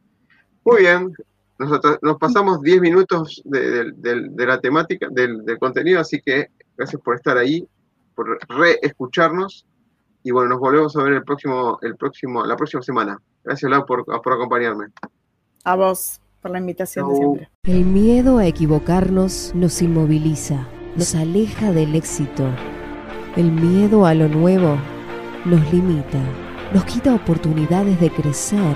[0.64, 1.14] Muy bien,
[1.58, 3.94] nosotros nos pasamos 10 minutos de,
[4.36, 7.68] la temática, del, contenido, así que gracias por estar ahí,
[8.14, 9.66] por reescucharnos
[10.24, 13.22] y bueno, nos volvemos a ver el próximo, el próximo, la próxima semana.
[13.44, 14.88] Gracias, Lau, por, por acompañarme.
[15.64, 17.50] A vos por la invitación de siempre.
[17.64, 22.50] El miedo a equivocarnos nos inmoviliza, nos aleja del éxito.
[23.36, 24.78] El miedo a lo nuevo
[25.46, 26.20] nos limita
[26.74, 28.76] nos quita oportunidades de crecer.